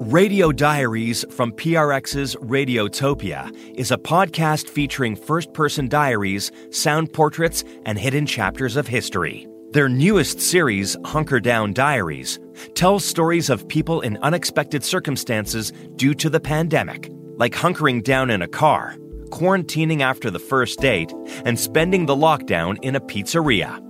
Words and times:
Radio 0.00 0.52
Diaries 0.52 1.24
from 1.28 1.50
PRX's 1.50 2.36
Radiotopia 2.36 3.52
is 3.74 3.90
a 3.90 3.98
podcast 3.98 4.68
featuring 4.68 5.16
first 5.16 5.52
person 5.52 5.88
diaries, 5.88 6.52
sound 6.70 7.12
portraits, 7.12 7.64
and 7.84 7.98
hidden 7.98 8.24
chapters 8.24 8.76
of 8.76 8.86
history. 8.86 9.48
Their 9.72 9.88
newest 9.88 10.40
series, 10.40 10.96
Hunker 11.04 11.40
Down 11.40 11.72
Diaries, 11.72 12.38
tells 12.74 13.04
stories 13.04 13.50
of 13.50 13.66
people 13.66 14.00
in 14.00 14.18
unexpected 14.18 14.84
circumstances 14.84 15.72
due 15.96 16.14
to 16.14 16.30
the 16.30 16.40
pandemic, 16.40 17.10
like 17.36 17.52
hunkering 17.52 18.04
down 18.04 18.30
in 18.30 18.40
a 18.40 18.48
car, 18.48 18.94
quarantining 19.30 20.00
after 20.00 20.30
the 20.30 20.38
first 20.38 20.78
date, 20.78 21.12
and 21.44 21.58
spending 21.58 22.06
the 22.06 22.16
lockdown 22.16 22.78
in 22.82 22.94
a 22.94 23.00
pizzeria. 23.00 23.82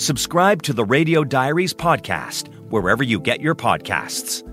Subscribe 0.00 0.62
to 0.62 0.72
the 0.72 0.84
Radio 0.84 1.24
Diaries 1.24 1.74
podcast 1.74 2.54
wherever 2.70 3.02
you 3.02 3.18
get 3.18 3.40
your 3.40 3.56
podcasts. 3.56 4.44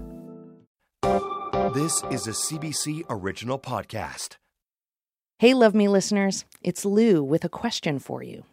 This 1.04 2.02
is 2.12 2.28
a 2.28 2.32
CBC 2.32 3.04
original 3.10 3.60
podcast. 3.60 4.38
Hey, 5.38 5.54
Love 5.54 5.76
Me 5.76 5.90
listeners, 5.90 6.46
it's 6.62 6.86
Lou 6.86 7.22
with 7.22 7.44
a 7.44 7.50
question 7.50 8.00
for 8.00 8.24
you. 8.24 8.46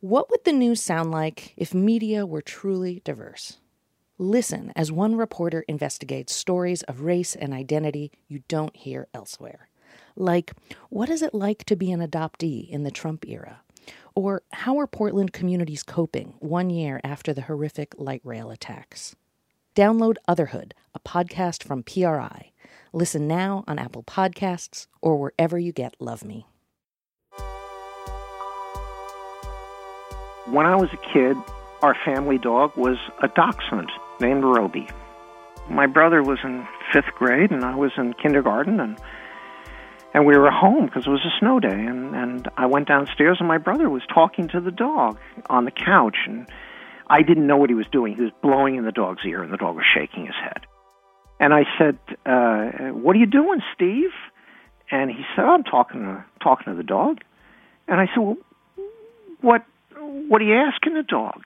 What 0.00 0.28
would 0.28 0.42
the 0.44 0.52
news 0.52 0.82
sound 0.82 1.12
like 1.12 1.54
if 1.56 1.72
media 1.74 2.26
were 2.26 2.42
truly 2.42 3.00
diverse? 3.04 3.58
Listen 4.18 4.72
as 4.74 4.90
one 4.90 5.14
reporter 5.14 5.64
investigates 5.68 6.34
stories 6.34 6.82
of 6.84 7.02
race 7.02 7.36
and 7.36 7.54
identity 7.54 8.10
you 8.26 8.42
don't 8.48 8.74
hear 8.74 9.06
elsewhere. 9.14 9.68
Like, 10.16 10.54
what 10.88 11.08
is 11.08 11.22
it 11.22 11.32
like 11.32 11.62
to 11.66 11.76
be 11.76 11.92
an 11.92 12.00
adoptee 12.00 12.68
in 12.68 12.82
the 12.82 12.90
Trump 12.90 13.24
era? 13.28 13.60
Or 14.16 14.42
how 14.50 14.78
are 14.80 14.88
Portland 14.88 15.32
communities 15.32 15.84
coping 15.84 16.34
one 16.40 16.70
year 16.70 17.00
after 17.04 17.32
the 17.32 17.42
horrific 17.42 17.94
light 17.98 18.22
rail 18.24 18.50
attacks? 18.50 19.14
Download 19.78 20.16
Otherhood, 20.28 20.72
a 20.92 20.98
podcast 20.98 21.62
from 21.62 21.84
PRI. 21.84 22.50
Listen 22.92 23.28
now 23.28 23.62
on 23.68 23.78
Apple 23.78 24.02
Podcasts 24.02 24.88
or 25.00 25.16
wherever 25.16 25.56
you 25.56 25.70
get 25.70 25.94
Love 26.00 26.24
Me. 26.24 26.48
When 30.46 30.66
I 30.66 30.74
was 30.74 30.88
a 30.92 31.12
kid, 31.12 31.36
our 31.80 31.96
family 32.04 32.38
dog 32.38 32.76
was 32.76 32.96
a 33.22 33.28
dachshund 33.28 33.88
named 34.20 34.42
Roby. 34.42 34.88
My 35.70 35.86
brother 35.86 36.24
was 36.24 36.40
in 36.42 36.66
fifth 36.92 37.14
grade, 37.14 37.52
and 37.52 37.64
I 37.64 37.76
was 37.76 37.92
in 37.96 38.14
kindergarten, 38.14 38.80
and 38.80 38.98
and 40.12 40.26
we 40.26 40.36
were 40.36 40.50
home 40.50 40.86
because 40.86 41.06
it 41.06 41.10
was 41.10 41.24
a 41.24 41.38
snow 41.38 41.60
day. 41.60 41.68
And 41.68 42.16
and 42.16 42.48
I 42.56 42.66
went 42.66 42.88
downstairs, 42.88 43.36
and 43.38 43.46
my 43.46 43.58
brother 43.58 43.88
was 43.88 44.02
talking 44.12 44.48
to 44.48 44.60
the 44.60 44.72
dog 44.72 45.20
on 45.48 45.66
the 45.66 45.70
couch, 45.70 46.16
and 46.26 46.48
I 47.10 47.22
didn't 47.22 47.46
know 47.46 47.56
what 47.56 47.70
he 47.70 47.74
was 47.74 47.86
doing. 47.90 48.14
He 48.14 48.22
was 48.22 48.32
blowing 48.42 48.76
in 48.76 48.84
the 48.84 48.92
dog's 48.92 49.24
ear, 49.24 49.42
and 49.42 49.52
the 49.52 49.56
dog 49.56 49.76
was 49.76 49.84
shaking 49.94 50.26
his 50.26 50.34
head. 50.34 50.66
And 51.40 51.54
I 51.54 51.64
said, 51.78 51.98
uh, 52.26 52.90
"What 52.92 53.16
are 53.16 53.18
you 53.18 53.26
doing, 53.26 53.60
Steve?" 53.74 54.12
And 54.90 55.10
he 55.10 55.24
said, 55.34 55.44
oh, 55.44 55.54
"I'm 55.54 55.64
talking 55.64 56.00
to 56.00 56.24
talking 56.40 56.72
to 56.72 56.76
the 56.76 56.82
dog." 56.82 57.20
And 57.86 58.00
I 58.00 58.06
said, 58.06 58.18
"Well, 58.18 58.36
what 59.40 59.64
what 59.96 60.42
are 60.42 60.44
you 60.44 60.56
asking 60.56 60.94
the 60.94 61.02
dog?" 61.02 61.44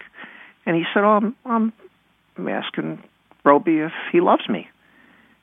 And 0.67 0.77
he 0.77 0.85
said, 0.93 1.05
"Oh, 1.05 1.11
I'm 1.11 1.37
I'm, 1.45 2.49
asking 2.49 3.03
Roby 3.45 3.79
if 3.79 3.93
he 4.11 4.21
loves 4.21 4.49
me." 4.49 4.69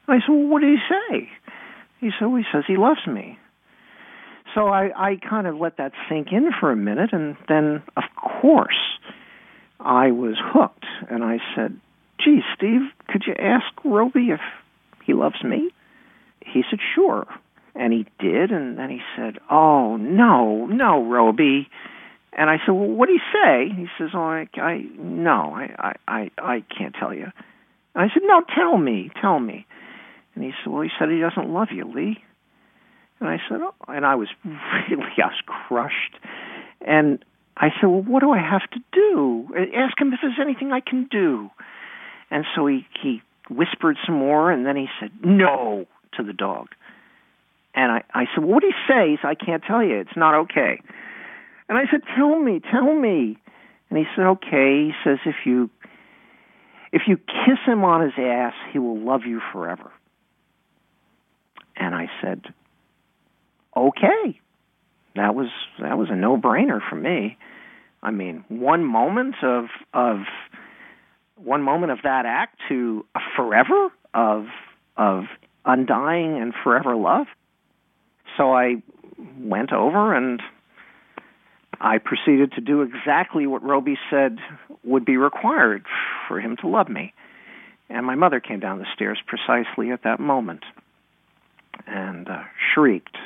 And 0.07 0.17
I 0.17 0.25
said, 0.25 0.29
"Well, 0.33 0.47
what 0.47 0.61
did 0.61 0.77
he 0.77 0.83
say?" 0.89 1.29
He 1.99 2.11
said, 2.17 2.27
well, 2.27 2.37
"He 2.37 2.45
says 2.51 2.63
he 2.67 2.77
loves 2.77 3.05
me." 3.07 3.37
So 4.55 4.67
I 4.67 4.91
I 4.95 5.15
kind 5.17 5.47
of 5.47 5.55
let 5.57 5.77
that 5.77 5.91
sink 6.09 6.31
in 6.31 6.51
for 6.59 6.71
a 6.71 6.75
minute, 6.75 7.13
and 7.13 7.37
then 7.47 7.83
of 7.95 8.03
course 8.15 8.97
I 9.79 10.11
was 10.11 10.35
hooked, 10.37 10.85
and 11.09 11.23
I 11.23 11.39
said, 11.55 11.79
"Gee, 12.19 12.41
Steve, 12.55 12.91
could 13.07 13.23
you 13.25 13.33
ask 13.39 13.65
Roby 13.85 14.31
if 14.31 14.41
he 15.05 15.13
loves 15.13 15.43
me?" 15.43 15.71
He 16.45 16.63
said, 16.69 16.79
"Sure." 16.95 17.25
And 17.75 17.93
he 17.93 18.05
did, 18.19 18.51
and 18.51 18.77
then 18.77 18.89
he 18.89 19.01
said, 19.15 19.37
"Oh 19.49 19.95
no, 19.95 20.65
no, 20.65 21.05
Roby." 21.05 21.69
And 22.33 22.49
I 22.49 22.57
said, 22.57 22.73
"Well, 22.73 22.89
what 22.89 23.07
did 23.07 23.21
he 23.21 23.37
say?" 23.37 23.69
He 23.69 23.87
says, 23.97 24.09
"Oh, 24.13 24.19
I, 24.19 24.47
I 24.57 24.85
no, 24.97 25.53
I, 25.55 25.95
I, 26.07 26.31
I 26.37 26.63
can't 26.77 26.95
tell 26.95 27.13
you." 27.13 27.31
And 27.95 28.09
I 28.09 28.13
said, 28.13 28.23
"No, 28.25 28.41
tell 28.53 28.77
me, 28.77 29.11
tell 29.21 29.39
me." 29.39 29.65
And 30.35 30.43
he 30.43 30.51
said, 30.63 30.71
"Well, 30.71 30.81
he 30.81 30.89
said 30.99 31.09
he 31.09 31.19
doesn't 31.19 31.49
love 31.49 31.69
you, 31.71 31.85
Lee." 31.85 32.21
And 33.19 33.29
I 33.29 33.37
said, 33.47 33.61
"Oh," 33.61 33.73
and 33.87 34.05
I 34.05 34.15
was 34.15 34.29
really, 34.43 35.03
I 35.17 35.27
was 35.27 35.41
crushed. 35.45 36.17
And 36.81 37.23
I 37.59 37.69
said, 37.79 37.87
"Well, 37.87 38.01
what 38.01 38.21
do 38.21 38.31
I 38.31 38.39
have 38.39 38.67
to 38.71 38.79
do? 38.91 39.49
Ask 39.75 39.99
him 39.99 40.13
if 40.13 40.19
there's 40.21 40.39
anything 40.39 40.71
I 40.71 40.79
can 40.79 41.05
do." 41.05 41.51
And 42.31 42.45
so 42.55 42.65
he 42.67 42.87
he 43.01 43.21
whispered 43.49 43.97
some 44.05 44.15
more, 44.15 44.51
and 44.51 44.65
then 44.65 44.75
he 44.75 44.87
said, 44.99 45.11
"No," 45.23 45.85
to 46.13 46.23
the 46.23 46.33
dog. 46.33 46.69
And 47.75 47.91
I 47.91 48.03
I 48.13 48.25
said, 48.33 48.43
well, 48.43 48.53
"What 48.53 48.61
did 48.61 48.73
he 48.73 48.93
say?" 48.93 49.09
He 49.11 49.17
said, 49.17 49.27
"I 49.27 49.35
can't 49.35 49.63
tell 49.63 49.83
you. 49.83 49.97
It's 49.97 50.15
not 50.15 50.33
okay." 50.35 50.81
And 51.67 51.77
I 51.77 51.85
said, 51.91 52.01
"Tell 52.15 52.39
me, 52.39 52.59
tell 52.59 52.93
me." 52.95 53.37
And 53.89 53.99
he 53.99 54.05
said, 54.15 54.25
"Okay." 54.25 54.85
He 54.87 54.93
says, 55.03 55.19
"If 55.25 55.45
you 55.45 55.69
if 56.91 57.03
you 57.07 57.17
kiss 57.17 57.59
him 57.65 57.83
on 57.83 58.01
his 58.01 58.13
ass, 58.17 58.53
he 58.71 58.79
will 58.79 58.97
love 58.97 59.25
you 59.25 59.41
forever." 59.51 59.91
And 61.75 61.93
I 61.93 62.09
said, 62.21 62.53
"Okay." 63.75 64.39
That 65.19 65.35
was 65.35 65.49
that 65.81 65.97
was 65.97 66.07
a 66.09 66.15
no-brainer 66.15 66.79
for 66.89 66.95
me. 66.95 67.37
I 68.01 68.11
mean, 68.11 68.45
one 68.47 68.85
moment 68.85 69.35
of 69.43 69.65
of 69.93 70.19
one 71.35 71.61
moment 71.61 71.91
of 71.91 71.99
that 72.03 72.25
act 72.25 72.57
to 72.69 73.05
a 73.13 73.19
forever 73.35 73.89
of 74.13 74.45
of 74.95 75.25
undying 75.65 76.41
and 76.41 76.53
forever 76.63 76.95
love. 76.95 77.27
So 78.37 78.53
I 78.53 78.81
went 79.37 79.73
over 79.73 80.15
and 80.15 80.41
I 81.81 81.97
proceeded 81.97 82.53
to 82.53 82.61
do 82.61 82.81
exactly 82.81 83.45
what 83.45 83.61
Roby 83.61 83.97
said 84.09 84.37
would 84.85 85.03
be 85.03 85.17
required 85.17 85.83
for 86.29 86.39
him 86.39 86.55
to 86.61 86.67
love 86.69 86.87
me. 86.87 87.13
And 87.89 88.05
my 88.05 88.15
mother 88.15 88.39
came 88.39 88.61
down 88.61 88.79
the 88.79 88.85
stairs 88.95 89.19
precisely 89.27 89.91
at 89.91 90.03
that 90.03 90.21
moment 90.21 90.63
and 91.85 92.29
uh, 92.29 92.43
shrieked. 92.73 93.17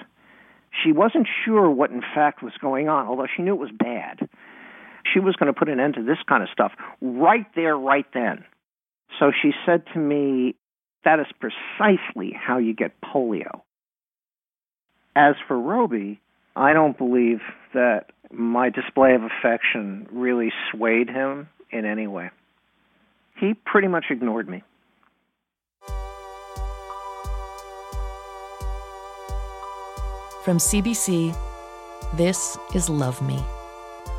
She 0.83 0.91
wasn't 0.91 1.27
sure 1.45 1.69
what 1.69 1.91
in 1.91 2.01
fact 2.01 2.41
was 2.41 2.53
going 2.59 2.89
on, 2.89 3.07
although 3.07 3.27
she 3.35 3.43
knew 3.43 3.53
it 3.53 3.59
was 3.59 3.71
bad. 3.71 4.27
She 5.13 5.19
was 5.19 5.35
going 5.35 5.53
to 5.53 5.57
put 5.57 5.69
an 5.69 5.79
end 5.79 5.95
to 5.95 6.03
this 6.03 6.17
kind 6.27 6.41
of 6.41 6.49
stuff 6.49 6.71
right 7.01 7.45
there, 7.55 7.77
right 7.77 8.05
then. 8.13 8.45
So 9.19 9.31
she 9.41 9.51
said 9.65 9.83
to 9.93 9.99
me, 9.99 10.55
That 11.05 11.19
is 11.19 11.27
precisely 11.39 12.31
how 12.33 12.57
you 12.57 12.73
get 12.73 12.93
polio. 13.01 13.61
As 15.15 15.35
for 15.47 15.59
Roby, 15.59 16.19
I 16.55 16.73
don't 16.73 16.97
believe 16.97 17.41
that 17.73 18.11
my 18.31 18.69
display 18.69 19.13
of 19.13 19.21
affection 19.23 20.07
really 20.11 20.51
swayed 20.71 21.09
him 21.09 21.49
in 21.71 21.85
any 21.85 22.07
way. 22.07 22.31
He 23.39 23.53
pretty 23.53 23.87
much 23.87 24.05
ignored 24.09 24.49
me. 24.49 24.63
From 30.43 30.57
CBC, 30.57 31.33
this 32.15 32.57
is 32.75 32.89
Love 32.89 33.21
Me, 33.21 33.41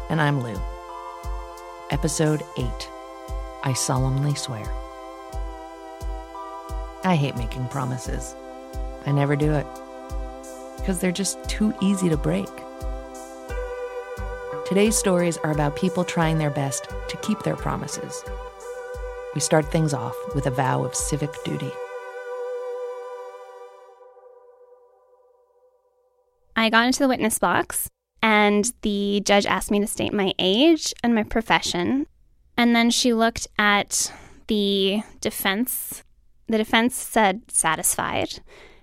and 0.09 0.23
I'm 0.23 0.41
Lou. 0.43 0.59
Episode 1.91 2.43
8 2.57 2.65
I 3.63 3.75
solemnly 3.75 4.35
swear. 4.35 4.65
I 7.05 7.15
hate 7.15 7.37
making 7.37 7.69
promises. 7.69 8.35
I 9.05 9.13
never 9.13 9.37
do 9.37 9.53
it 9.53 9.67
because 10.79 10.99
they're 10.99 11.13
just 11.13 11.47
too 11.47 11.75
easy 11.83 12.09
to 12.09 12.17
break. 12.17 12.49
Today's 14.65 14.97
stories 14.97 15.37
are 15.45 15.53
about 15.53 15.77
people 15.77 16.05
trying 16.05 16.39
their 16.39 16.49
best 16.49 16.89
to 17.09 17.19
keep 17.19 17.43
their 17.43 17.57
promises. 17.57 18.25
We 19.35 19.43
start 19.43 19.71
things 19.71 19.93
off 19.93 20.17
with 20.35 20.47
a 20.47 20.51
vow 20.51 20.85
of 20.85 20.95
civic 20.95 21.35
duty. 21.45 21.71
I 26.57 26.71
got 26.71 26.87
into 26.87 27.01
the 27.01 27.09
witness 27.09 27.39
box 27.39 27.89
and 28.23 28.73
the 28.83 29.23
judge 29.25 29.47
asked 29.47 29.71
me 29.71 29.81
to 29.81 29.87
state 29.87 30.13
my 30.13 30.33
age 30.39 30.95
and 31.03 31.15
my 31.15 31.23
profession. 31.23 32.07
And 32.57 32.75
then 32.75 32.91
she 32.91 33.13
looked 33.13 33.47
at 33.59 34.13
the 34.47 35.03
defense. 35.21 36.03
The 36.47 36.59
defense 36.59 36.95
said 36.95 37.43
satisfied. 37.49 38.41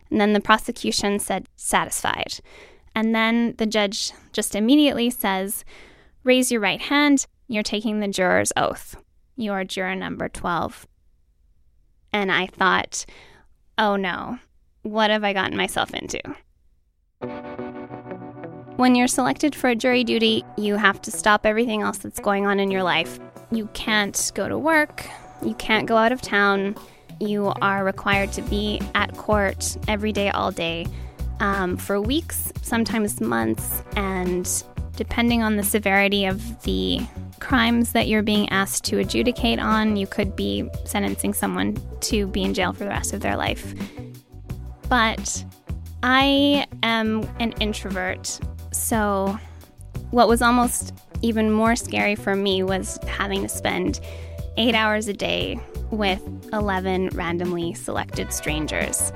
And 0.10 0.20
then 0.20 0.34
the 0.34 0.42
prosecution 0.42 1.20
said 1.20 1.48
satisfied. 1.56 2.40
And 2.94 3.16
then 3.16 3.56
the 3.58 3.66
judge 3.66 4.12
just 4.34 4.56
immediately 4.56 5.10
says, 5.10 5.64
Raise 6.24 6.52
your 6.52 6.62
right 6.62 6.82
hand. 6.82 7.26
You're 7.48 7.64
taking 7.64 8.00
the 8.00 8.08
juror's 8.08 8.54
oath. 8.56 8.96
You 9.36 9.54
are 9.54 9.64
juror 9.64 9.96
number 9.96 10.30
12. 10.30 10.86
And 12.14 12.32
I 12.32 12.46
thought, 12.46 13.06
oh 13.78 13.96
no, 13.96 14.38
what 14.84 15.10
have 15.10 15.24
I 15.24 15.34
gotten 15.34 15.58
myself 15.58 15.94
into? 15.94 16.22
When 18.78 18.96
you're 18.96 19.08
selected 19.08 19.54
for 19.54 19.70
a 19.70 19.76
jury 19.76 20.04
duty, 20.04 20.44
you 20.58 20.76
have 20.76 21.02
to 21.04 21.12
stop 21.12 21.46
everything 21.46 21.82
else 21.82 22.00
that's 22.00 22.20
going 22.20 22.48
on 22.48 22.60
in 22.60 22.72
your 22.72 22.84
life. 22.84 23.20
You 23.52 23.68
can't 23.74 24.32
go 24.34 24.50
to 24.50 24.58
work, 24.58 25.06
you 25.44 25.54
can't 25.56 25.88
go 25.88 25.98
out 25.98 26.12
of 26.12 26.22
town, 26.22 26.76
you 27.20 27.54
are 27.62 27.84
required 27.84 28.32
to 28.34 28.42
be 28.42 28.82
at 28.96 29.16
court 29.18 29.78
every 29.88 30.12
day, 30.12 30.30
all 30.30 30.52
day, 30.52 30.88
um, 31.40 31.78
for 31.78 32.02
weeks, 32.02 32.52
sometimes 32.62 33.22
months, 33.22 33.84
and 33.96 34.64
depending 34.96 35.44
on 35.44 35.58
the 35.58 35.64
severity 35.64 36.26
of 36.26 36.64
the 36.64 37.02
crimes 37.40 37.92
that 37.92 38.08
you're 38.08 38.24
being 38.24 38.50
asked 38.50 38.84
to 38.86 39.00
adjudicate 39.00 39.60
on, 39.60 39.96
you 39.96 40.08
could 40.08 40.36
be 40.36 40.70
sentencing 40.86 41.34
someone 41.34 41.78
to 42.00 42.28
be 42.28 42.44
in 42.44 42.54
jail 42.54 42.74
for 42.74 42.84
the 42.84 42.90
rest 42.90 43.14
of 43.14 43.22
their 43.22 43.36
life. 43.36 43.74
But 44.90 45.44
I 46.04 46.66
am 46.84 47.30
an 47.40 47.52
introvert, 47.54 48.40
so 48.72 49.38
what 50.12 50.28
was 50.28 50.42
almost 50.42 50.94
even 51.22 51.52
more 51.52 51.76
scary 51.76 52.16
for 52.16 52.36
me 52.36 52.64
was 52.64 52.98
having 53.08 53.44
to 53.44 53.50
spend 53.50 54.00
eight 54.58 54.76
hours 54.76 55.08
a 55.08 55.14
day 55.14 55.60
with 55.92 56.22
11 56.54 57.10
randomly 57.10 57.74
selected 57.74 58.34
strangers. 58.34 59.12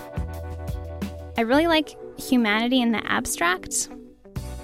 I 1.38 1.42
really 1.42 1.68
like 1.68 1.96
humanity 2.20 2.82
in 2.82 2.92
the 2.92 3.06
abstract. 3.12 3.90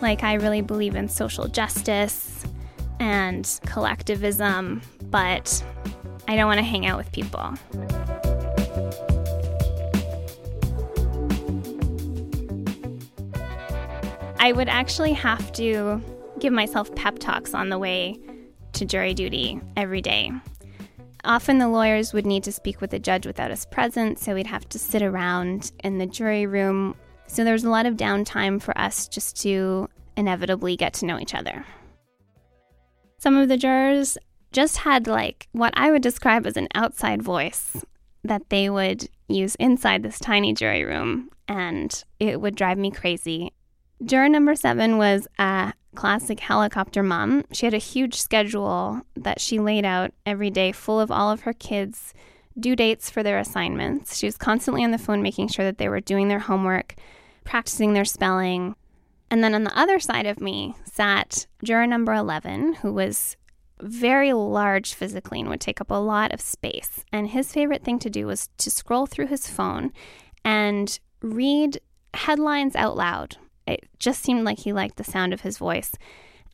Like, 0.02 0.24
I 0.24 0.36
really 0.36 0.62
believe 0.62 0.96
in 0.96 1.10
social 1.10 1.48
justice 1.48 2.46
and 3.00 3.60
collectivism, 3.66 4.82
but 5.10 5.64
I 6.28 6.36
don't 6.36 6.48
want 6.48 6.60
to 6.60 6.64
hang 6.64 6.86
out 6.86 6.98
with 6.98 7.12
people. 7.12 7.54
I 14.44 14.54
would 14.54 14.70
actually 14.70 15.14
have 15.14 15.52
to 15.52 16.02
give 16.40 16.52
myself 16.52 16.94
pep 16.96 17.20
talks 17.20 17.54
on 17.54 17.70
the 17.70 17.78
way 17.78 18.18
to 18.74 18.86
jury 18.86 19.14
duty 19.14 19.62
every 19.78 20.02
day. 20.02 20.32
Often 21.24 21.60
the 21.60 21.68
lawyers 21.68 22.12
would 22.12 22.26
need 22.26 22.44
to 22.46 22.52
speak 22.52 22.82
with 22.82 22.90
the 22.90 22.98
judge 22.98 23.28
without 23.28 23.52
us 23.52 23.66
present, 23.66 24.18
so 24.18 24.34
we'd 24.34 24.48
have 24.48 24.68
to 24.70 24.80
sit 24.80 25.04
around 25.04 25.72
in 25.84 26.00
the 26.00 26.08
jury 26.08 26.48
room. 26.48 26.96
So 27.28 27.44
there 27.44 27.54
was 27.54 27.66
a 27.66 27.70
lot 27.70 27.86
of 27.86 27.98
downtime 27.98 28.60
for 28.60 28.76
us 28.76 29.08
just 29.08 29.40
to 29.44 29.88
inevitably 30.18 30.76
get 30.76 30.94
to 30.96 31.06
know 31.06 31.20
each 31.20 31.36
other. 31.36 31.64
Some 33.20 33.38
of 33.38 33.48
the 33.48 33.58
jurors 33.58 34.18
just 34.52 34.78
had 34.78 35.06
like 35.06 35.50
what 35.52 35.76
I 35.78 35.92
would 35.92 36.02
describe 36.02 36.48
as 36.48 36.58
an 36.58 36.68
outside 36.74 37.22
voice 37.22 37.86
that 38.24 38.50
they 38.50 38.72
would 38.72 39.08
use 39.28 39.54
inside 39.56 40.02
this 40.02 40.18
tiny 40.18 40.56
jury 40.56 40.84
room, 40.84 41.30
and 41.48 42.04
it 42.20 42.42
would 42.42 42.56
drive 42.56 42.80
me 42.80 42.90
crazy. 42.90 43.54
Juror 44.04 44.30
number 44.30 44.56
seven 44.56 44.98
was 44.98 45.28
a 45.38 45.74
classic 45.94 46.40
helicopter 46.40 47.04
mom. 47.04 47.44
She 47.52 47.68
had 47.68 47.76
a 47.76 47.80
huge 47.80 48.16
schedule 48.16 49.02
that 49.16 49.40
she 49.40 49.60
laid 49.60 49.86
out 49.86 50.12
every 50.26 50.50
day, 50.50 50.72
full 50.72 51.00
of 51.00 51.12
all 51.12 51.32
of 51.32 51.42
her 51.42 51.54
kids' 51.54 52.14
due 52.60 52.76
dates 52.76 53.10
for 53.10 53.22
their 53.22 53.38
assignments. 53.38 54.18
She 54.18 54.26
was 54.26 54.38
constantly 54.38 54.84
on 54.84 54.92
the 54.92 54.98
phone 54.98 55.22
making 55.22 55.50
sure 55.50 55.66
that 55.66 55.78
they 55.78 55.88
were 55.88 56.00
doing 56.00 56.30
their 56.30 56.40
homework, 56.40 56.96
practicing 57.44 57.94
their 57.94 58.06
spelling. 58.06 58.76
And 59.30 59.44
then 59.44 59.54
on 59.54 59.64
the 59.64 59.78
other 59.78 60.00
side 60.00 60.26
of 60.26 60.42
me 60.42 60.76
sat 60.84 61.46
juror 61.64 61.86
number 61.86 62.14
11, 62.14 62.76
who 62.76 62.92
was 62.92 63.38
very 63.82 64.34
large 64.34 64.94
physically 64.94 65.42
and 65.42 65.50
would 65.50 65.62
take 65.62 65.80
up 65.80 65.92
a 65.92 65.96
lot 65.96 66.34
of 66.34 66.42
space. 66.42 67.06
And 67.12 67.30
his 67.30 67.54
favorite 67.54 67.84
thing 67.84 68.00
to 68.00 68.10
do 68.10 68.26
was 68.26 68.50
to 68.58 68.72
scroll 68.72 69.06
through 69.06 69.28
his 69.28 69.48
phone 69.48 69.92
and 70.44 71.00
read 71.22 71.80
headlines 72.14 72.76
out 72.76 72.98
loud 72.98 73.38
it 73.68 73.88
just 74.00 74.24
seemed 74.24 74.44
like 74.44 74.60
he 74.60 74.74
liked 74.74 74.98
the 74.98 75.04
sound 75.04 75.34
of 75.34 75.42
his 75.42 75.58
voice. 75.58 75.92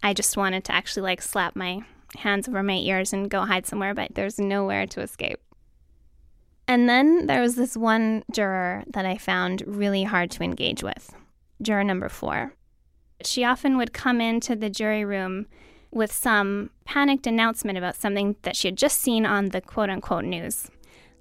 I 0.04 0.14
just 0.14 0.38
wanted 0.38 0.64
to 0.66 0.74
actually 0.74 1.04
like 1.04 1.22
slap 1.22 1.56
my 1.56 1.82
hands 2.18 2.48
over 2.48 2.64
my 2.64 2.76
ears 2.76 3.14
and 3.14 3.30
go 3.30 3.42
hide 3.42 3.66
somewhere, 3.66 3.94
but 3.94 4.16
there's 4.16 4.40
nowhere 4.40 4.86
to 4.88 5.02
escape. 5.02 5.40
And 6.68 6.90
then 6.90 7.28
there 7.28 7.42
was 7.42 7.56
this 7.56 7.78
one 7.78 8.24
juror 8.32 8.84
that 8.90 9.06
I 9.06 9.18
found 9.18 9.64
really 9.66 10.04
hard 10.04 10.32
to 10.32 10.44
engage 10.44 10.84
with, 10.84 11.14
juror 11.62 11.84
number 11.84 12.10
four. 12.10 12.54
She 13.24 13.44
often 13.44 13.78
would 13.78 13.94
come 13.94 14.22
into 14.22 14.56
the 14.56 14.70
jury 14.70 15.06
room 15.06 15.48
with 15.92 16.12
some 16.12 16.70
panicked 16.86 17.26
announcement 17.26 17.78
about 17.78 17.96
something 17.96 18.36
that 18.42 18.56
she 18.56 18.68
had 18.68 18.78
just 18.78 19.00
seen 19.00 19.26
on 19.26 19.50
the 19.50 19.62
quote 19.62 19.90
unquote 19.90 20.26
news. 20.26 20.70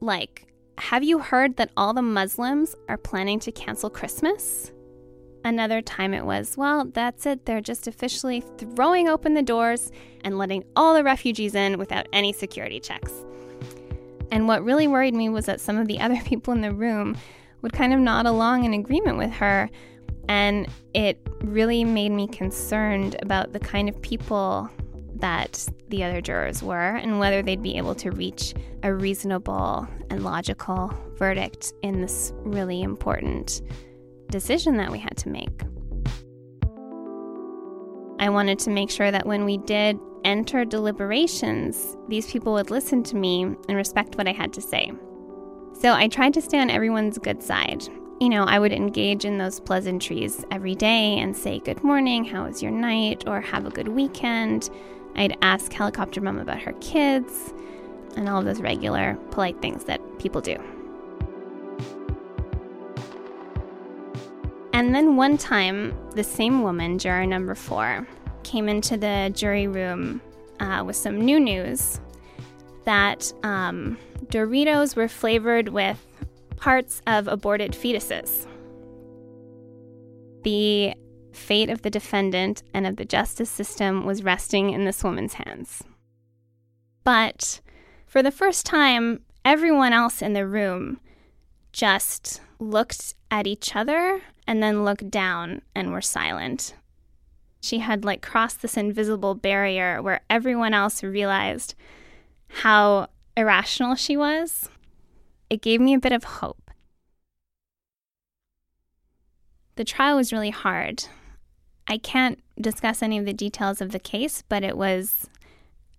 Like, 0.00 0.46
have 0.78 1.04
you 1.04 1.20
heard 1.20 1.56
that 1.56 1.70
all 1.76 1.94
the 1.94 2.02
Muslims 2.02 2.74
are 2.88 2.98
planning 2.98 3.38
to 3.40 3.52
cancel 3.52 3.88
Christmas? 3.88 4.72
Another 5.46 5.80
time 5.80 6.12
it 6.12 6.24
was, 6.24 6.56
well, 6.56 6.86
that's 6.86 7.24
it. 7.24 7.46
They're 7.46 7.60
just 7.60 7.86
officially 7.86 8.42
throwing 8.58 9.08
open 9.08 9.34
the 9.34 9.44
doors 9.44 9.92
and 10.24 10.38
letting 10.38 10.64
all 10.74 10.92
the 10.92 11.04
refugees 11.04 11.54
in 11.54 11.78
without 11.78 12.08
any 12.12 12.32
security 12.32 12.80
checks. 12.80 13.12
And 14.32 14.48
what 14.48 14.64
really 14.64 14.88
worried 14.88 15.14
me 15.14 15.28
was 15.28 15.46
that 15.46 15.60
some 15.60 15.78
of 15.78 15.86
the 15.86 16.00
other 16.00 16.20
people 16.24 16.52
in 16.52 16.62
the 16.62 16.72
room 16.72 17.16
would 17.62 17.72
kind 17.72 17.94
of 17.94 18.00
nod 18.00 18.26
along 18.26 18.64
in 18.64 18.74
agreement 18.74 19.18
with 19.18 19.30
her. 19.34 19.70
And 20.28 20.66
it 20.94 21.16
really 21.42 21.84
made 21.84 22.10
me 22.10 22.26
concerned 22.26 23.14
about 23.22 23.52
the 23.52 23.60
kind 23.60 23.88
of 23.88 24.02
people 24.02 24.68
that 25.14 25.64
the 25.90 26.02
other 26.02 26.20
jurors 26.20 26.60
were 26.60 26.96
and 26.96 27.20
whether 27.20 27.40
they'd 27.40 27.62
be 27.62 27.76
able 27.76 27.94
to 27.94 28.10
reach 28.10 28.52
a 28.82 28.92
reasonable 28.92 29.86
and 30.10 30.24
logical 30.24 30.92
verdict 31.14 31.72
in 31.82 32.00
this 32.00 32.32
really 32.38 32.82
important 32.82 33.62
decision 34.28 34.76
that 34.76 34.90
we 34.90 34.98
had 34.98 35.16
to 35.18 35.28
make. 35.28 35.62
I 38.18 38.30
wanted 38.30 38.58
to 38.60 38.70
make 38.70 38.90
sure 38.90 39.10
that 39.10 39.26
when 39.26 39.44
we 39.44 39.58
did 39.58 39.98
enter 40.24 40.64
deliberations, 40.64 41.96
these 42.08 42.30
people 42.30 42.52
would 42.54 42.70
listen 42.70 43.02
to 43.04 43.16
me 43.16 43.42
and 43.42 43.76
respect 43.76 44.16
what 44.16 44.26
I 44.26 44.32
had 44.32 44.52
to 44.54 44.60
say. 44.60 44.90
So 45.80 45.92
I 45.92 46.08
tried 46.08 46.34
to 46.34 46.42
stay 46.42 46.58
on 46.58 46.70
everyone's 46.70 47.18
good 47.18 47.42
side. 47.42 47.84
You 48.20 48.30
know, 48.30 48.44
I 48.44 48.58
would 48.58 48.72
engage 48.72 49.26
in 49.26 49.36
those 49.36 49.60
pleasantries 49.60 50.44
every 50.50 50.74
day 50.74 51.18
and 51.18 51.36
say, 51.36 51.58
Good 51.58 51.84
morning, 51.84 52.24
how 52.24 52.46
was 52.46 52.62
your 52.62 52.72
night? 52.72 53.24
or 53.26 53.42
Have 53.42 53.66
a 53.66 53.70
good 53.70 53.88
weekend. 53.88 54.70
I'd 55.16 55.36
ask 55.42 55.70
Helicopter 55.72 56.20
Mom 56.20 56.38
about 56.38 56.60
her 56.60 56.72
kids 56.80 57.52
and 58.16 58.28
all 58.28 58.38
of 58.38 58.46
those 58.46 58.62
regular 58.62 59.16
polite 59.30 59.60
things 59.60 59.84
that 59.84 60.00
people 60.18 60.40
do. 60.40 60.56
And 64.76 64.94
then 64.94 65.16
one 65.16 65.38
time, 65.38 65.96
the 66.16 66.22
same 66.22 66.62
woman, 66.62 66.98
juror 66.98 67.24
number 67.24 67.54
four, 67.54 68.06
came 68.42 68.68
into 68.68 68.98
the 68.98 69.32
jury 69.34 69.66
room 69.66 70.20
uh, 70.60 70.84
with 70.84 70.96
some 70.96 71.18
new 71.18 71.40
news 71.40 71.98
that 72.84 73.32
um, 73.42 73.96
Doritos 74.26 74.94
were 74.94 75.08
flavored 75.08 75.70
with 75.70 76.06
parts 76.56 77.00
of 77.06 77.26
aborted 77.26 77.72
fetuses. 77.72 78.46
The 80.44 80.92
fate 81.32 81.70
of 81.70 81.80
the 81.80 81.88
defendant 81.88 82.62
and 82.74 82.86
of 82.86 82.96
the 82.96 83.06
justice 83.06 83.48
system 83.48 84.04
was 84.04 84.22
resting 84.22 84.74
in 84.74 84.84
this 84.84 85.02
woman's 85.02 85.32
hands. 85.32 85.84
But 87.02 87.62
for 88.06 88.22
the 88.22 88.30
first 88.30 88.66
time, 88.66 89.22
everyone 89.42 89.94
else 89.94 90.20
in 90.20 90.34
the 90.34 90.46
room 90.46 91.00
just 91.72 92.42
looked 92.58 93.14
at 93.30 93.46
each 93.46 93.74
other 93.74 94.20
and 94.46 94.62
then 94.62 94.84
looked 94.84 95.10
down 95.10 95.62
and 95.74 95.92
were 95.92 96.00
silent. 96.00 96.74
She 97.60 97.78
had 97.80 98.04
like 98.04 98.22
crossed 98.22 98.62
this 98.62 98.76
invisible 98.76 99.34
barrier 99.34 100.00
where 100.00 100.20
everyone 100.30 100.74
else 100.74 101.02
realized 101.02 101.74
how 102.48 103.08
irrational 103.36 103.94
she 103.94 104.16
was. 104.16 104.68
It 105.50 105.62
gave 105.62 105.80
me 105.80 105.94
a 105.94 105.98
bit 105.98 106.12
of 106.12 106.24
hope. 106.24 106.70
The 109.76 109.84
trial 109.84 110.16
was 110.16 110.32
really 110.32 110.50
hard. 110.50 111.04
I 111.86 111.98
can't 111.98 112.42
discuss 112.60 113.02
any 113.02 113.18
of 113.18 113.26
the 113.26 113.32
details 113.32 113.80
of 113.80 113.92
the 113.92 113.98
case, 113.98 114.42
but 114.48 114.64
it 114.64 114.76
was 114.76 115.28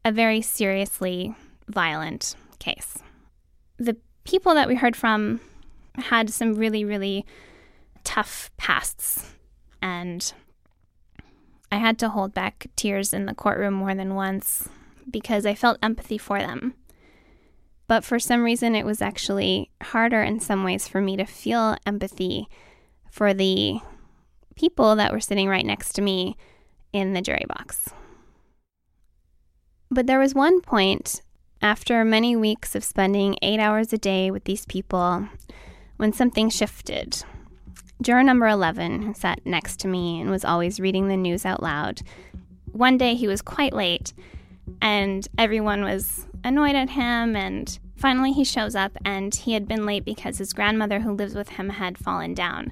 a 0.04 0.12
very 0.12 0.42
seriously 0.42 1.36
violent 1.68 2.36
case. 2.60 3.00
The 3.78 3.98
people 4.24 4.54
that 4.56 4.68
we 4.68 4.76
heard 4.76 4.96
from 4.96 5.40
had 5.96 6.30
some 6.30 6.56
really, 6.56 6.84
really 6.84 7.26
tough 8.08 8.50
pasts. 8.56 9.36
And 9.82 10.34
I 11.70 11.76
had 11.76 12.00
to 12.00 12.10
hold 12.10 12.34
back 12.34 12.68
tears 12.78 13.14
in 13.14 13.26
the 13.26 13.36
courtroom 13.36 13.74
more 13.74 13.94
than 13.94 14.16
once 14.16 14.70
because 15.12 15.46
I 15.46 15.54
felt 15.54 15.78
empathy 15.84 16.18
for 16.18 16.40
them. 16.40 16.74
But 17.88 18.06
for 18.06 18.18
some 18.18 18.44
reason, 18.44 18.76
it 18.76 18.86
was 18.86 19.02
actually 19.02 19.72
harder 19.84 20.24
in 20.24 20.40
some 20.40 20.64
ways 20.64 20.88
for 20.88 21.02
me 21.02 21.18
to 21.18 21.26
feel 21.26 21.76
empathy 21.86 22.48
for 23.12 23.34
the 23.34 23.80
people 24.56 24.96
that 24.96 25.12
were 25.12 25.20
sitting 25.20 25.50
right 25.50 25.66
next 25.66 25.92
to 25.94 26.02
me 26.02 26.38
in 26.94 27.12
the 27.12 27.22
jury 27.22 27.46
box. 27.50 27.90
But 29.92 30.08
there 30.08 30.20
was 30.20 30.34
one 30.34 30.62
point 30.62 31.22
after 31.62 32.06
many 32.06 32.38
weeks 32.38 32.74
of 32.74 32.86
spending 32.86 33.36
eight 33.42 33.60
hours 33.60 33.92
a 33.92 33.98
day 33.98 34.32
with 34.32 34.46
these 34.46 34.66
people 34.66 35.28
when 35.98 36.14
something 36.14 36.50
shifted. 36.50 37.24
Juror 38.02 38.24
number 38.24 38.48
11, 38.48 39.16
sat 39.16 39.46
next 39.46 39.80
to 39.82 39.88
me 39.88 40.22
and 40.22 40.30
was 40.30 40.46
always 40.46 40.80
reading 40.80 41.08
the 41.08 41.18
news 41.18 41.46
out 41.46 41.64
loud, 41.64 42.02
one 42.72 42.98
day 42.98 43.16
he 43.16 43.28
was 43.28 43.42
quite 43.42 43.74
late 43.74 44.14
and 44.82 45.28
everyone 45.38 45.84
was 45.84 46.28
annoyed 46.44 46.76
at 46.76 46.92
him 46.92 47.36
and 47.36 47.80
Finally, 47.98 48.32
he 48.32 48.44
shows 48.44 48.76
up, 48.76 48.96
and 49.04 49.34
he 49.34 49.54
had 49.54 49.68
been 49.68 49.86
late 49.86 50.06
because 50.06 50.38
his 50.38 50.54
grandmother, 50.54 51.00
who 51.00 51.12
lives 51.12 51.34
with 51.34 51.50
him, 51.50 51.70
had 51.70 51.98
fallen 51.98 52.36
down. 52.36 52.72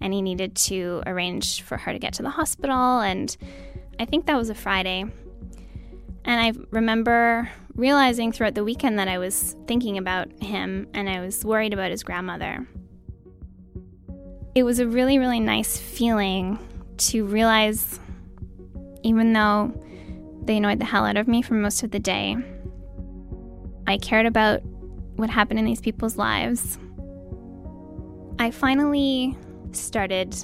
And 0.00 0.12
he 0.14 0.22
needed 0.22 0.56
to 0.56 1.02
arrange 1.06 1.60
for 1.60 1.76
her 1.76 1.92
to 1.92 1.98
get 1.98 2.14
to 2.14 2.22
the 2.22 2.30
hospital. 2.30 3.00
And 3.00 3.36
I 4.00 4.06
think 4.06 4.24
that 4.26 4.36
was 4.36 4.48
a 4.48 4.54
Friday. 4.54 5.04
And 6.24 6.40
I 6.40 6.52
remember 6.70 7.50
realizing 7.74 8.32
throughout 8.32 8.54
the 8.54 8.64
weekend 8.64 8.98
that 8.98 9.08
I 9.08 9.18
was 9.18 9.54
thinking 9.66 9.98
about 9.98 10.30
him 10.42 10.88
and 10.94 11.10
I 11.10 11.20
was 11.20 11.44
worried 11.44 11.74
about 11.74 11.90
his 11.90 12.02
grandmother. 12.02 12.66
It 14.54 14.62
was 14.62 14.78
a 14.78 14.86
really, 14.86 15.18
really 15.18 15.40
nice 15.40 15.76
feeling 15.76 16.58
to 16.98 17.24
realize, 17.24 17.98
even 19.02 19.32
though 19.32 19.72
they 20.44 20.58
annoyed 20.58 20.78
the 20.78 20.84
hell 20.84 21.04
out 21.04 21.16
of 21.16 21.26
me 21.26 21.42
for 21.42 21.54
most 21.54 21.82
of 21.82 21.90
the 21.90 21.98
day, 21.98 22.36
I 23.86 23.98
cared 23.98 24.26
about 24.26 24.60
what 25.16 25.28
happened 25.28 25.58
in 25.58 25.64
these 25.64 25.80
people's 25.80 26.16
lives. 26.16 26.78
I 28.38 28.50
finally 28.50 29.36
started 29.72 30.36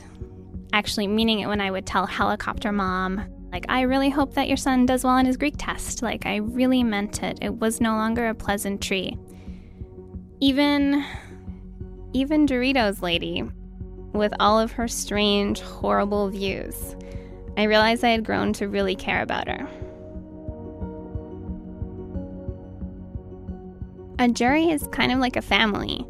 actually 0.72 1.06
meaning 1.06 1.40
it 1.40 1.46
when 1.46 1.60
I 1.60 1.70
would 1.70 1.86
tell 1.86 2.06
helicopter 2.06 2.72
mom, 2.72 3.24
like, 3.52 3.66
I 3.68 3.82
really 3.82 4.10
hope 4.10 4.34
that 4.34 4.48
your 4.48 4.56
son 4.56 4.86
does 4.86 5.04
well 5.04 5.14
on 5.14 5.26
his 5.26 5.36
Greek 5.36 5.54
test. 5.58 6.02
Like, 6.02 6.26
I 6.26 6.36
really 6.36 6.84
meant 6.84 7.22
it. 7.22 7.38
It 7.42 7.54
was 7.54 7.80
no 7.80 7.94
longer 7.94 8.28
a 8.28 8.34
pleasantry. 8.34 9.18
Even, 10.40 11.04
even 12.12 12.46
Doritos 12.46 13.02
lady, 13.02 13.44
with 14.12 14.32
all 14.40 14.58
of 14.58 14.72
her 14.72 14.88
strange, 14.88 15.60
horrible 15.60 16.28
views, 16.28 16.96
I 17.56 17.64
realized 17.64 18.04
I 18.04 18.10
had 18.10 18.24
grown 18.24 18.52
to 18.54 18.68
really 18.68 18.94
care 18.94 19.22
about 19.22 19.48
her. 19.48 19.68
A 24.18 24.28
jury 24.28 24.70
is 24.70 24.86
kind 24.88 25.12
of 25.12 25.18
like 25.18 25.36
a 25.36 25.42
family. 25.42 26.06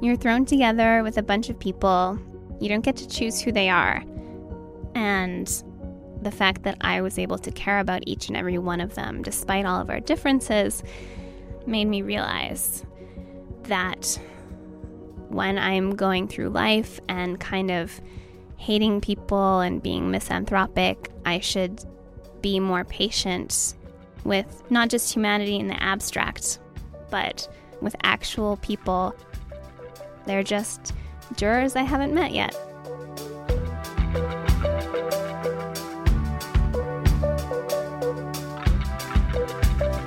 You're 0.00 0.16
thrown 0.16 0.44
together 0.44 1.02
with 1.04 1.18
a 1.18 1.22
bunch 1.22 1.48
of 1.48 1.58
people. 1.58 2.18
You 2.60 2.68
don't 2.68 2.84
get 2.84 2.96
to 2.96 3.08
choose 3.08 3.40
who 3.40 3.52
they 3.52 3.68
are. 3.68 4.02
And 4.94 5.46
the 6.22 6.32
fact 6.32 6.64
that 6.64 6.76
I 6.80 7.00
was 7.00 7.18
able 7.18 7.38
to 7.38 7.50
care 7.52 7.78
about 7.78 8.02
each 8.06 8.28
and 8.28 8.36
every 8.36 8.58
one 8.58 8.80
of 8.80 8.94
them, 8.94 9.22
despite 9.22 9.64
all 9.64 9.80
of 9.80 9.90
our 9.90 10.00
differences, 10.00 10.82
made 11.66 11.86
me 11.86 12.02
realize 12.02 12.84
that 13.64 14.18
when 15.32 15.58
I'm 15.58 15.96
going 15.96 16.28
through 16.28 16.50
life 16.50 17.00
and 17.08 17.40
kind 17.40 17.70
of 17.70 18.00
hating 18.56 19.00
people 19.00 19.60
and 19.60 19.82
being 19.82 20.10
misanthropic, 20.10 21.10
I 21.24 21.40
should 21.40 21.84
be 22.42 22.60
more 22.60 22.84
patient 22.84 23.74
with 24.24 24.62
not 24.70 24.88
just 24.88 25.12
humanity 25.12 25.56
in 25.56 25.68
the 25.68 25.82
abstract, 25.82 26.58
but 27.10 27.48
with 27.80 27.96
actual 28.02 28.56
people, 28.58 29.14
they're 30.26 30.42
just 30.42 30.92
jurors 31.36 31.76
I 31.76 31.82
haven't 31.82 32.14
met 32.14 32.32
yet. 32.32 32.54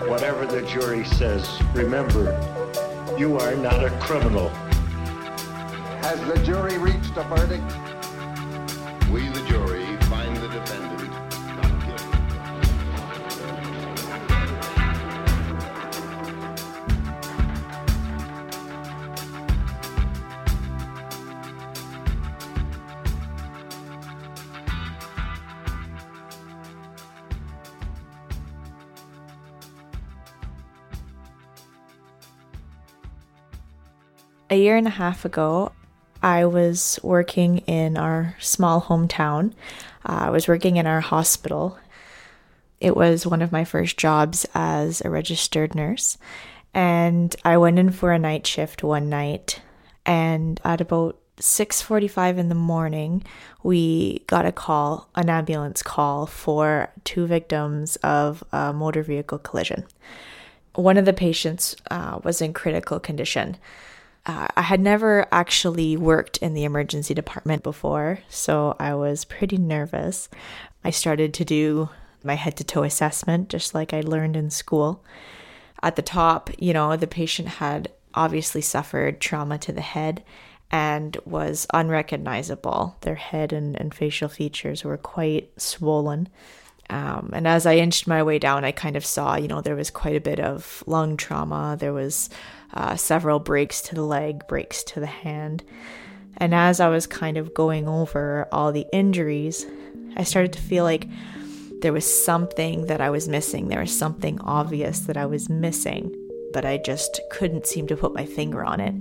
Whatever 0.07 0.45
the 0.45 0.61
jury 0.69 1.03
says, 1.03 1.59
remember, 1.73 2.31
you 3.17 3.37
are 3.37 3.55
not 3.55 3.83
a 3.83 3.89
criminal. 3.99 4.51
Has 6.05 6.19
the 6.27 6.37
jury 6.45 6.77
reached 6.77 7.17
a 7.17 7.23
verdict? 7.23 7.63
We, 9.11 9.27
the 9.27 9.43
jury, 9.47 9.87
find 10.01 10.37
the 10.37 10.47
defendant 10.49 11.11
not 11.57 11.73
guilty. 11.83 12.05
A 34.51 34.55
year 34.55 34.77
and 34.77 34.85
a 34.85 34.91
half 34.91 35.25
ago, 35.25 35.71
I 36.25 36.45
was 36.45 36.99
working 37.03 37.59
in 37.67 37.97
our 37.97 38.35
small 38.39 38.81
hometown. 38.81 39.53
Uh, 40.03 40.25
I 40.25 40.29
was 40.31 40.47
working 40.47 40.77
in 40.77 40.87
our 40.87 40.99
hospital. 40.99 41.77
It 42.79 42.97
was 42.97 43.27
one 43.27 43.43
of 43.43 43.51
my 43.51 43.63
first 43.63 43.95
jobs 43.95 44.43
as 44.55 45.01
a 45.05 45.09
registered 45.11 45.75
nurse. 45.75 46.17
And 46.73 47.35
I 47.45 47.57
went 47.57 47.77
in 47.77 47.91
for 47.91 48.11
a 48.11 48.17
night 48.17 48.47
shift 48.47 48.83
one 48.83 49.07
night. 49.07 49.61
And 50.03 50.59
at 50.65 50.81
about 50.81 51.19
6:45 51.37 52.39
in 52.39 52.49
the 52.49 52.55
morning, 52.55 53.23
we 53.61 54.23
got 54.25 54.47
a 54.47 54.51
call, 54.51 55.07
an 55.13 55.29
ambulance 55.29 55.83
call 55.83 56.25
for 56.25 56.89
two 57.03 57.27
victims 57.27 57.97
of 57.97 58.43
a 58.51 58.73
motor 58.73 59.03
vehicle 59.03 59.37
collision. 59.37 59.85
One 60.73 60.97
of 60.97 61.05
the 61.05 61.13
patients 61.13 61.75
uh, 61.91 62.17
was 62.23 62.41
in 62.41 62.51
critical 62.51 62.99
condition 62.99 63.57
uh, 64.25 64.47
I 64.55 64.61
had 64.63 64.79
never 64.79 65.27
actually 65.31 65.95
worked 65.97 66.37
in 66.37 66.53
the 66.53 66.63
emergency 66.63 67.13
department 67.13 67.61
before, 67.63 68.19
so 68.27 68.75
I 68.79 68.95
was 68.95 69.25
pretty 69.25 69.57
nervous. 69.57 70.29
I 70.83 70.89
started 70.89 71.33
to 71.35 71.45
do 71.45 71.89
my 72.23 72.33
head 72.33 72.57
to 72.57 72.63
toe 72.63 72.83
assessment, 72.83 73.49
just 73.49 73.75
like 73.75 73.93
I 73.93 74.01
learned 74.01 74.35
in 74.35 74.49
school. 74.49 75.03
At 75.83 75.95
the 75.95 76.01
top, 76.01 76.49
you 76.57 76.73
know, 76.73 76.95
the 76.95 77.07
patient 77.07 77.47
had 77.47 77.91
obviously 78.15 78.61
suffered 78.61 79.21
trauma 79.21 79.57
to 79.59 79.71
the 79.71 79.81
head 79.81 80.23
and 80.71 81.15
was 81.25 81.67
unrecognizable. 81.73 82.97
Their 83.01 83.15
head 83.15 83.53
and, 83.53 83.79
and 83.79 83.93
facial 83.93 84.29
features 84.29 84.83
were 84.83 84.97
quite 84.97 85.51
swollen. 85.61 86.29
Um, 86.89 87.31
and 87.33 87.47
as 87.47 87.65
I 87.65 87.75
inched 87.75 88.07
my 88.07 88.23
way 88.23 88.39
down, 88.39 88.63
I 88.63 88.71
kind 88.71 88.95
of 88.95 89.05
saw, 89.05 89.35
you 89.35 89.47
know, 89.47 89.61
there 89.61 89.75
was 89.75 89.89
quite 89.89 90.15
a 90.15 90.21
bit 90.21 90.39
of 90.39 90.83
lung 90.85 91.17
trauma. 91.17 91.77
There 91.79 91.93
was 91.93 92.29
uh, 92.75 92.95
several 92.95 93.39
breaks 93.39 93.81
to 93.83 93.95
the 93.95 94.03
leg, 94.03 94.47
breaks 94.47 94.83
to 94.83 94.99
the 94.99 95.05
hand. 95.05 95.63
And 96.37 96.53
as 96.53 96.79
I 96.79 96.89
was 96.89 97.07
kind 97.07 97.37
of 97.37 97.53
going 97.53 97.87
over 97.87 98.47
all 98.51 98.71
the 98.71 98.85
injuries, 98.91 99.65
I 100.17 100.23
started 100.23 100.53
to 100.53 100.61
feel 100.61 100.83
like 100.83 101.07
there 101.81 101.93
was 101.93 102.25
something 102.25 102.87
that 102.87 103.01
I 103.01 103.09
was 103.09 103.27
missing. 103.27 103.67
There 103.67 103.79
was 103.79 103.97
something 103.97 104.39
obvious 104.41 105.01
that 105.01 105.17
I 105.17 105.25
was 105.25 105.49
missing, 105.49 106.13
but 106.53 106.65
I 106.65 106.77
just 106.77 107.19
couldn't 107.31 107.67
seem 107.67 107.87
to 107.87 107.97
put 107.97 108.13
my 108.13 108.25
finger 108.25 108.63
on 108.63 108.79
it. 108.79 108.95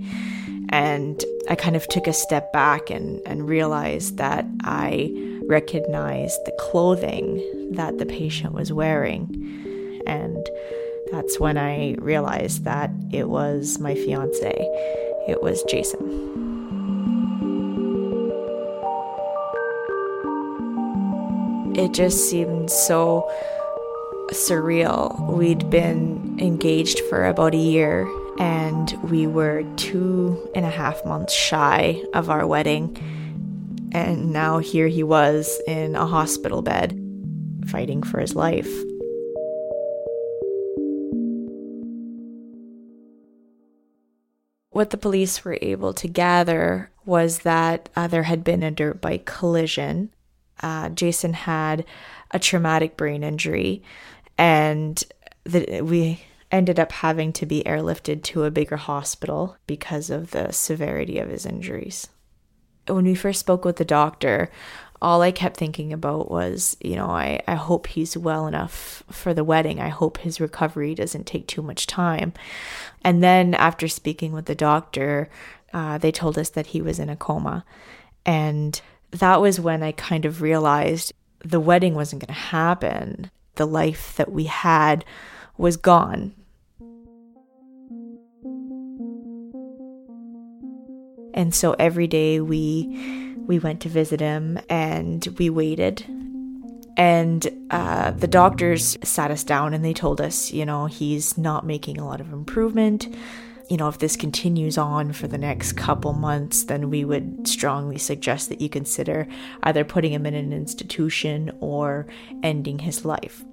And 0.69 1.23
I 1.49 1.55
kind 1.55 1.75
of 1.75 1.87
took 1.87 2.07
a 2.07 2.13
step 2.13 2.51
back 2.53 2.89
and, 2.89 3.21
and 3.25 3.47
realized 3.47 4.17
that 4.17 4.45
I 4.63 5.13
recognized 5.47 6.39
the 6.45 6.55
clothing 6.59 7.71
that 7.73 7.97
the 7.97 8.05
patient 8.05 8.53
was 8.53 8.71
wearing. 8.73 10.01
And 10.07 10.49
that's 11.15 11.39
when 11.39 11.57
I 11.57 11.95
realized 11.99 12.65
that 12.65 12.91
it 13.13 13.29
was 13.29 13.79
my 13.79 13.95
fiance. 13.95 14.53
It 15.29 15.41
was 15.41 15.63
Jason. 15.63 16.33
It 21.73 21.93
just 21.93 22.29
seemed 22.29 22.69
so 22.69 23.31
surreal. 24.31 25.33
We'd 25.33 25.69
been 25.69 26.37
engaged 26.41 26.99
for 27.09 27.25
about 27.25 27.53
a 27.53 27.57
year 27.57 28.05
and 28.37 28.91
we 29.09 29.25
were 29.25 29.63
two 29.77 30.49
and 30.53 30.65
a 30.65 30.69
half 30.69 31.05
months 31.05 31.33
shy 31.33 32.01
of 32.13 32.29
our 32.29 32.45
wedding. 32.45 32.97
And 33.93 34.33
now 34.33 34.57
here 34.57 34.89
he 34.89 35.03
was 35.03 35.61
in 35.65 35.95
a 35.95 36.05
hospital 36.05 36.61
bed, 36.61 36.99
fighting 37.67 38.03
for 38.03 38.19
his 38.19 38.35
life. 38.35 38.69
What 44.75 44.89
the 44.89 44.97
police 44.97 45.45
were 45.45 45.57
able 45.61 45.93
to 45.93 46.07
gather 46.09 46.91
was 47.05 47.39
that 47.39 47.87
uh, 47.95 48.07
there 48.07 48.23
had 48.23 48.43
been 48.43 48.61
a 48.61 48.71
dirt 48.71 48.99
bike 48.99 49.23
collision. 49.23 50.09
Uh, 50.61 50.89
Jason 50.89 51.31
had 51.31 51.85
a 52.31 52.39
traumatic 52.39 52.97
brain 52.97 53.23
injury, 53.23 53.83
and 54.37 55.01
the, 55.45 55.79
we 55.79 56.25
ended 56.51 56.77
up 56.77 56.91
having 56.91 57.31
to 57.31 57.45
be 57.45 57.63
airlifted 57.63 58.21
to 58.23 58.43
a 58.43 58.51
bigger 58.51 58.75
hospital 58.75 59.55
because 59.65 60.09
of 60.09 60.31
the 60.31 60.51
severity 60.51 61.19
of 61.19 61.29
his 61.29 61.45
injuries. 61.45 62.09
When 62.85 63.05
we 63.05 63.15
first 63.15 63.39
spoke 63.39 63.63
with 63.63 63.77
the 63.77 63.85
doctor, 63.85 64.51
all 65.01 65.21
I 65.21 65.31
kept 65.31 65.57
thinking 65.57 65.91
about 65.91 66.31
was, 66.31 66.77
you 66.79 66.95
know, 66.95 67.07
I, 67.07 67.41
I 67.47 67.55
hope 67.55 67.87
he's 67.87 68.15
well 68.17 68.47
enough 68.47 69.03
for 69.09 69.33
the 69.33 69.43
wedding. 69.43 69.79
I 69.79 69.89
hope 69.89 70.19
his 70.19 70.39
recovery 70.39 70.95
doesn't 70.95 71.27
take 71.27 71.47
too 71.47 71.61
much 71.61 71.85
time. 71.85 72.33
And 73.03 73.23
then 73.23 73.53
after 73.53 73.87
speaking 73.87 74.31
with 74.31 74.45
the 74.45 74.55
doctor, 74.55 75.29
uh, 75.73 75.97
they 75.97 76.11
told 76.11 76.37
us 76.37 76.49
that 76.51 76.67
he 76.67 76.81
was 76.81 76.99
in 76.99 77.09
a 77.09 77.15
coma. 77.15 77.65
And 78.25 78.79
that 79.11 79.41
was 79.41 79.59
when 79.59 79.83
I 79.83 79.91
kind 79.91 80.25
of 80.25 80.41
realized 80.41 81.13
the 81.39 81.59
wedding 81.59 81.93
wasn't 81.93 82.21
going 82.21 82.33
to 82.33 82.41
happen. 82.41 83.29
The 83.55 83.67
life 83.67 84.15
that 84.15 84.31
we 84.31 84.45
had 84.45 85.05
was 85.57 85.77
gone. 85.77 86.33
And 91.33 91.53
so 91.53 91.75
every 91.77 92.07
day 92.07 92.39
we 92.39 93.24
we 93.47 93.59
went 93.59 93.81
to 93.81 93.89
visit 93.89 94.19
him 94.19 94.59
and 94.69 95.25
we 95.37 95.49
waited. 95.49 96.05
And 96.97 97.47
uh, 97.71 98.11
the 98.11 98.27
doctors 98.27 98.97
sat 99.03 99.31
us 99.31 99.43
down 99.43 99.73
and 99.73 99.83
they 99.83 99.93
told 99.93 100.21
us, 100.21 100.51
you 100.51 100.65
know, 100.65 100.85
he's 100.85 101.37
not 101.37 101.65
making 101.65 101.99
a 101.99 102.05
lot 102.05 102.21
of 102.21 102.31
improvement. 102.31 103.13
You 103.69 103.77
know, 103.77 103.89
if 103.89 103.97
this 103.97 104.15
continues 104.15 104.77
on 104.77 105.11
for 105.11 105.27
the 105.27 105.37
next 105.37 105.73
couple 105.73 106.13
months, 106.13 106.65
then 106.65 106.89
we 106.89 107.03
would 107.03 107.47
strongly 107.47 107.97
suggest 107.97 108.49
that 108.49 108.61
you 108.61 108.69
consider 108.69 109.27
either 109.63 109.83
putting 109.83 110.13
him 110.13 110.25
in 110.25 110.35
an 110.35 110.53
institution 110.53 111.51
or 111.59 112.07
ending 112.43 112.79
his 112.79 113.03
life. 113.03 113.43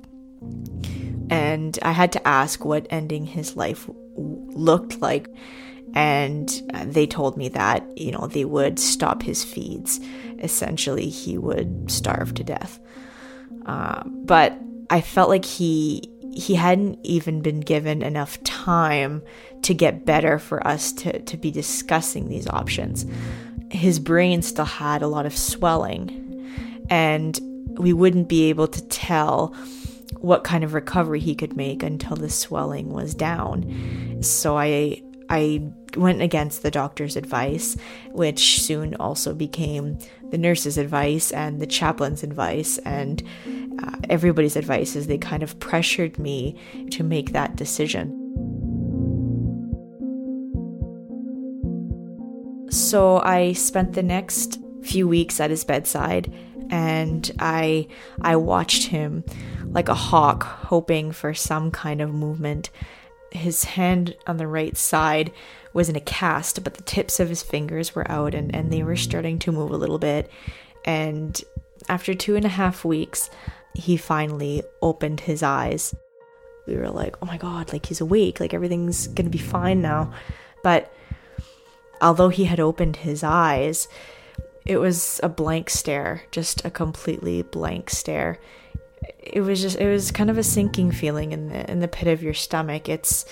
And 1.30 1.78
I 1.82 1.92
had 1.92 2.12
to 2.12 2.28
ask 2.28 2.64
what 2.64 2.86
ending 2.90 3.24
his 3.24 3.56
life 3.56 3.88
looked 4.16 5.00
like 5.00 5.28
and 5.94 6.48
they 6.84 7.06
told 7.06 7.36
me 7.36 7.48
that 7.48 7.86
you 7.98 8.12
know 8.12 8.26
they 8.26 8.44
would 8.44 8.78
stop 8.78 9.22
his 9.22 9.44
feeds. 9.44 10.00
Essentially 10.38 11.08
he 11.08 11.38
would 11.38 11.90
starve 11.90 12.34
to 12.34 12.44
death. 12.44 12.78
Uh, 13.66 14.02
but 14.06 14.58
i 14.90 15.00
felt 15.00 15.28
like 15.28 15.44
he 15.44 16.12
he 16.34 16.54
hadn't 16.54 16.98
even 17.02 17.42
been 17.42 17.60
given 17.60 18.02
enough 18.02 18.42
time 18.42 19.22
to 19.62 19.74
get 19.74 20.06
better 20.06 20.38
for 20.38 20.66
us 20.66 20.92
to, 20.92 21.20
to 21.20 21.36
be 21.36 21.50
discussing 21.50 22.28
these 22.28 22.48
options. 22.48 23.06
His 23.70 23.98
brain 23.98 24.42
still 24.42 24.64
had 24.64 25.02
a 25.02 25.08
lot 25.08 25.26
of 25.26 25.36
swelling 25.36 26.22
and 26.88 27.38
we 27.78 27.92
wouldn't 27.92 28.28
be 28.28 28.44
able 28.44 28.66
to 28.68 28.82
tell 28.88 29.54
what 30.18 30.44
kind 30.44 30.64
of 30.64 30.74
recovery 30.74 31.20
he 31.20 31.34
could 31.34 31.56
make 31.56 31.82
until 31.82 32.16
the 32.16 32.30
swelling 32.30 32.92
was 32.92 33.14
down. 33.14 34.18
So 34.22 34.56
i 34.56 35.02
I 35.28 35.70
went 35.96 36.22
against 36.22 36.62
the 36.62 36.70
doctor's 36.70 37.16
advice, 37.16 37.76
which 38.12 38.60
soon 38.60 38.94
also 38.96 39.34
became 39.34 39.98
the 40.30 40.38
nurse's 40.38 40.78
advice 40.78 41.30
and 41.32 41.60
the 41.60 41.66
chaplain's 41.66 42.22
advice 42.22 42.78
and 42.78 43.22
uh, 43.82 43.96
everybody's 44.08 44.56
advice 44.56 44.96
as 44.96 45.06
they 45.06 45.18
kind 45.18 45.42
of 45.42 45.58
pressured 45.60 46.18
me 46.18 46.58
to 46.90 47.02
make 47.02 47.32
that 47.32 47.56
decision. 47.56 48.18
So 52.70 53.20
I 53.20 53.52
spent 53.52 53.92
the 53.92 54.02
next 54.02 54.58
few 54.82 55.06
weeks 55.06 55.40
at 55.40 55.50
his 55.50 55.64
bedside 55.64 56.32
and 56.70 57.30
I 57.38 57.86
I 58.22 58.36
watched 58.36 58.86
him 58.86 59.24
like 59.66 59.88
a 59.88 59.94
hawk 59.94 60.42
hoping 60.42 61.12
for 61.12 61.34
some 61.34 61.70
kind 61.70 62.00
of 62.00 62.12
movement 62.14 62.70
his 63.32 63.64
hand 63.64 64.16
on 64.26 64.36
the 64.36 64.46
right 64.46 64.76
side 64.76 65.32
was 65.72 65.88
in 65.88 65.96
a 65.96 66.00
cast, 66.00 66.62
but 66.62 66.74
the 66.74 66.82
tips 66.82 67.18
of 67.20 67.28
his 67.28 67.42
fingers 67.42 67.94
were 67.94 68.10
out 68.10 68.34
and, 68.34 68.54
and 68.54 68.72
they 68.72 68.82
were 68.82 68.96
starting 68.96 69.38
to 69.40 69.52
move 69.52 69.70
a 69.70 69.76
little 69.76 69.98
bit. 69.98 70.30
And 70.84 71.40
after 71.88 72.14
two 72.14 72.36
and 72.36 72.44
a 72.44 72.50
half 72.50 72.84
weeks, 72.84 73.30
he 73.74 73.96
finally 73.96 74.62
opened 74.80 75.20
his 75.20 75.42
eyes. 75.42 75.94
We 76.66 76.76
were 76.76 76.90
like, 76.90 77.16
oh 77.22 77.26
my 77.26 77.38
god, 77.38 77.72
like 77.72 77.86
he's 77.86 78.00
awake, 78.00 78.38
like 78.38 78.54
everything's 78.54 79.08
gonna 79.08 79.30
be 79.30 79.38
fine 79.38 79.80
now. 79.80 80.12
But 80.62 80.92
although 82.00 82.28
he 82.28 82.44
had 82.44 82.60
opened 82.60 82.96
his 82.96 83.24
eyes, 83.24 83.88
it 84.64 84.76
was 84.76 85.18
a 85.22 85.28
blank 85.28 85.70
stare, 85.70 86.22
just 86.30 86.64
a 86.64 86.70
completely 86.70 87.42
blank 87.42 87.90
stare 87.90 88.38
it 89.18 89.40
was 89.40 89.60
just 89.60 89.78
it 89.78 89.88
was 89.88 90.10
kind 90.10 90.30
of 90.30 90.38
a 90.38 90.42
sinking 90.42 90.90
feeling 90.92 91.32
in 91.32 91.48
the 91.48 91.70
in 91.70 91.80
the 91.80 91.88
pit 91.88 92.08
of 92.08 92.22
your 92.22 92.34
stomach. 92.34 92.88
It's 92.88 93.24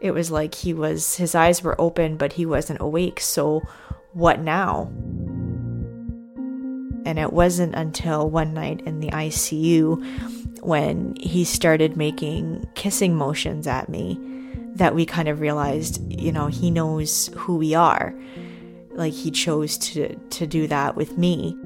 it 0.00 0.12
was 0.12 0.30
like 0.30 0.54
he 0.54 0.74
was 0.74 1.16
his 1.16 1.34
eyes 1.34 1.62
were 1.62 1.80
open 1.80 2.16
but 2.16 2.34
he 2.34 2.46
wasn't 2.46 2.80
awake. 2.80 3.20
So 3.20 3.62
what 4.12 4.40
now? 4.40 4.90
And 7.04 7.18
it 7.18 7.32
wasn't 7.32 7.74
until 7.74 8.28
one 8.28 8.52
night 8.52 8.82
in 8.82 9.00
the 9.00 9.08
ICU 9.08 10.60
when 10.62 11.16
he 11.16 11.44
started 11.44 11.96
making 11.96 12.68
kissing 12.74 13.16
motions 13.16 13.66
at 13.66 13.88
me 13.88 14.20
that 14.74 14.94
we 14.94 15.06
kind 15.06 15.28
of 15.28 15.40
realized, 15.40 16.00
you 16.12 16.30
know, 16.30 16.46
he 16.46 16.70
knows 16.70 17.30
who 17.36 17.56
we 17.56 17.74
are. 17.74 18.14
Like 18.92 19.12
he 19.12 19.30
chose 19.30 19.78
to 19.78 20.14
to 20.16 20.46
do 20.46 20.66
that 20.66 20.96
with 20.96 21.16
me. 21.16 21.56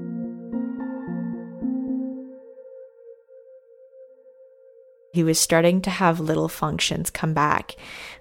He 5.13 5.23
was 5.23 5.39
starting 5.39 5.79
to 5.79 5.91
have 5.91 6.19
little 6.19 6.49
functions 6.49 7.11
come 7.11 7.35
back. 7.35 7.75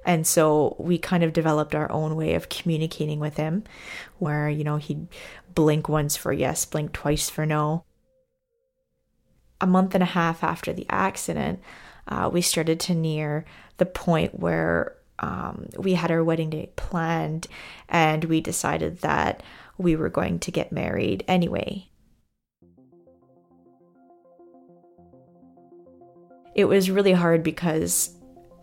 And 0.04 0.26
so 0.26 0.76
we 0.78 0.98
kind 0.98 1.24
of 1.24 1.32
developed 1.32 1.74
our 1.74 1.90
own 1.90 2.16
way 2.16 2.34
of 2.34 2.50
communicating 2.50 3.18
with 3.18 3.38
him, 3.38 3.64
where, 4.18 4.50
you 4.50 4.62
know, 4.62 4.76
he'd 4.76 5.08
blink 5.54 5.88
once 5.88 6.18
for 6.18 6.34
yes, 6.34 6.66
blink 6.66 6.92
twice 6.92 7.30
for 7.30 7.46
no. 7.46 7.84
A 9.58 9.66
month 9.66 9.94
and 9.94 10.02
a 10.02 10.06
half 10.06 10.44
after 10.44 10.74
the 10.74 10.84
accident, 10.90 11.60
uh, 12.08 12.28
we 12.30 12.42
started 12.42 12.78
to 12.80 12.94
near 12.94 13.46
the 13.78 13.86
point 13.86 14.38
where 14.38 14.94
um, 15.18 15.70
we 15.78 15.94
had 15.94 16.10
our 16.10 16.22
wedding 16.22 16.50
date 16.50 16.76
planned 16.76 17.46
and 17.88 18.24
we 18.24 18.42
decided 18.42 18.98
that 18.98 19.42
we 19.78 19.96
were 19.96 20.10
going 20.10 20.38
to 20.40 20.50
get 20.50 20.72
married 20.72 21.24
anyway. 21.26 21.88
It 26.54 26.66
was 26.66 26.90
really 26.90 27.12
hard 27.12 27.42
because 27.42 28.14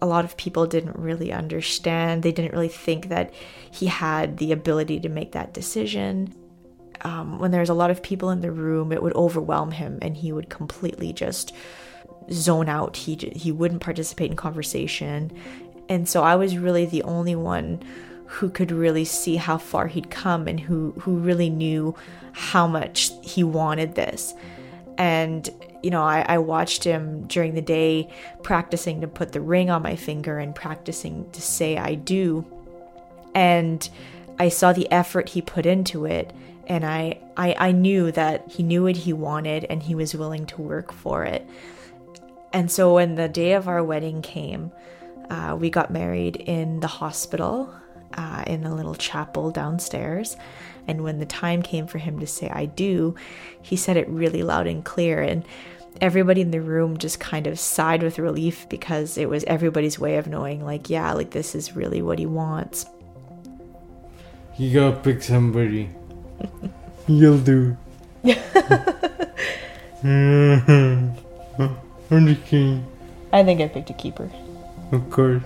a 0.01 0.05
lot 0.05 0.25
of 0.25 0.37
people 0.37 0.65
didn't 0.65 0.97
really 0.97 1.31
understand. 1.31 2.23
They 2.23 2.31
didn't 2.31 2.53
really 2.53 2.69
think 2.69 3.09
that 3.09 3.33
he 3.71 3.87
had 3.87 4.37
the 4.37 4.51
ability 4.51 4.99
to 5.01 5.09
make 5.09 5.33
that 5.33 5.53
decision. 5.53 6.33
Um, 7.01 7.39
when 7.39 7.51
there's 7.51 7.69
a 7.69 7.73
lot 7.73 7.91
of 7.91 8.03
people 8.03 8.29
in 8.29 8.41
the 8.41 8.51
room, 8.51 8.91
it 8.91 9.01
would 9.01 9.15
overwhelm 9.15 9.71
him 9.71 9.99
and 10.01 10.15
he 10.15 10.31
would 10.31 10.49
completely 10.49 11.13
just 11.13 11.53
zone 12.31 12.69
out. 12.69 12.95
He, 12.95 13.15
he 13.15 13.51
wouldn't 13.51 13.81
participate 13.81 14.31
in 14.31 14.37
conversation. 14.37 15.31
And 15.87 16.07
so 16.07 16.23
I 16.23 16.35
was 16.35 16.57
really 16.57 16.85
the 16.85 17.03
only 17.03 17.35
one 17.35 17.83
who 18.25 18.49
could 18.49 18.71
really 18.71 19.05
see 19.05 19.37
how 19.37 19.57
far 19.57 19.87
he'd 19.87 20.11
come 20.11 20.47
and 20.47 20.59
who, 20.59 20.91
who 20.99 21.17
really 21.17 21.49
knew 21.49 21.95
how 22.33 22.67
much 22.67 23.11
he 23.23 23.43
wanted 23.43 23.95
this. 23.95 24.35
And 24.97 25.49
you 25.81 25.89
know, 25.89 26.03
I, 26.03 26.25
I, 26.27 26.37
watched 26.39 26.83
him 26.83 27.25
during 27.27 27.55
the 27.55 27.61
day 27.61 28.09
practicing 28.43 29.01
to 29.01 29.07
put 29.07 29.31
the 29.31 29.41
ring 29.41 29.69
on 29.69 29.81
my 29.81 29.95
finger 29.95 30.37
and 30.37 30.53
practicing 30.53 31.29
to 31.31 31.41
say 31.41 31.77
I 31.77 31.95
do. 31.95 32.45
And 33.33 33.87
I 34.37 34.49
saw 34.49 34.73
the 34.73 34.91
effort 34.91 35.29
he 35.29 35.41
put 35.41 35.65
into 35.65 36.05
it. 36.05 36.33
And 36.67 36.85
I, 36.85 37.19
I, 37.35 37.55
I 37.57 37.71
knew 37.71 38.11
that 38.11 38.51
he 38.51 38.63
knew 38.63 38.83
what 38.83 38.97
he 38.97 39.13
wanted 39.13 39.65
and 39.65 39.81
he 39.81 39.95
was 39.95 40.13
willing 40.13 40.45
to 40.47 40.61
work 40.61 40.91
for 40.91 41.23
it. 41.23 41.47
And 42.53 42.71
so 42.71 42.95
when 42.95 43.15
the 43.15 43.29
day 43.29 43.53
of 43.53 43.67
our 43.67 43.83
wedding 43.83 44.21
came, 44.21 44.71
uh, 45.29 45.55
we 45.59 45.69
got 45.69 45.91
married 45.91 46.35
in 46.35 46.79
the 46.79 46.87
hospital 46.87 47.73
uh, 48.15 48.43
in 48.47 48.65
a 48.65 48.73
little 48.73 48.95
chapel 48.95 49.51
downstairs. 49.51 50.37
And 50.87 51.03
when 51.03 51.19
the 51.19 51.25
time 51.25 51.61
came 51.61 51.87
for 51.87 51.99
him 51.99 52.19
to 52.19 52.27
say, 52.27 52.49
I 52.49 52.65
do, 52.65 53.15
he 53.61 53.75
said 53.75 53.97
it 53.97 54.07
really 54.09 54.43
loud 54.43 54.67
and 54.67 54.83
clear. 54.83 55.21
And 55.21 55.45
everybody 56.01 56.41
in 56.41 56.51
the 56.51 56.61
room 56.61 56.97
just 56.97 57.19
kind 57.19 57.47
of 57.47 57.59
sighed 57.59 58.01
with 58.01 58.19
relief 58.19 58.67
because 58.69 59.17
it 59.17 59.29
was 59.29 59.43
everybody's 59.45 59.99
way 59.99 60.17
of 60.17 60.27
knowing, 60.27 60.65
like, 60.65 60.89
yeah, 60.89 61.13
like 61.13 61.31
this 61.31 61.53
is 61.53 61.75
really 61.75 62.01
what 62.01 62.19
he 62.19 62.25
wants. 62.25 62.85
You 64.57 64.73
gotta 64.73 64.97
pick 64.97 65.21
somebody. 65.23 65.89
You'll 67.07 67.39
do. 67.39 67.77
I'm 70.03 71.15
the 72.25 72.37
king. 72.45 72.85
I 73.31 73.43
think 73.43 73.61
I 73.61 73.67
picked 73.67 73.89
a 73.89 73.93
keeper. 73.93 74.29
Of 74.91 75.09
course. 75.11 75.43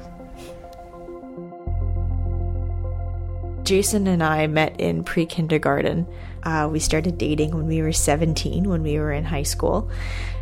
Jason 3.63 4.07
and 4.07 4.23
I 4.23 4.47
met 4.47 4.79
in 4.79 5.03
pre 5.03 5.25
kindergarten. 5.25 6.07
Uh, 6.43 6.69
we 6.71 6.79
started 6.79 7.17
dating 7.17 7.55
when 7.55 7.67
we 7.67 7.81
were 7.81 7.93
17, 7.93 8.69
when 8.69 8.83
we 8.83 8.99
were 8.99 9.11
in 9.11 9.23
high 9.23 9.43
school. 9.43 9.89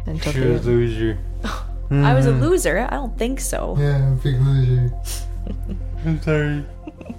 And 0.08 0.22
she 0.22 0.40
was 0.40 0.66
a 0.66 0.70
loser. 0.70 1.20
mm-hmm. 1.44 2.04
I 2.06 2.14
was 2.16 2.26
a 2.26 2.32
loser? 2.32 2.80
I 2.80 2.90
don't 2.96 3.18
think 3.18 3.40
so. 3.40 3.76
Yeah, 3.78 3.98
I'm 3.98 4.14
a 4.14 4.16
big 4.16 4.42
loser. 4.42 4.92
I'm 6.06 6.22
sorry. 6.22 6.66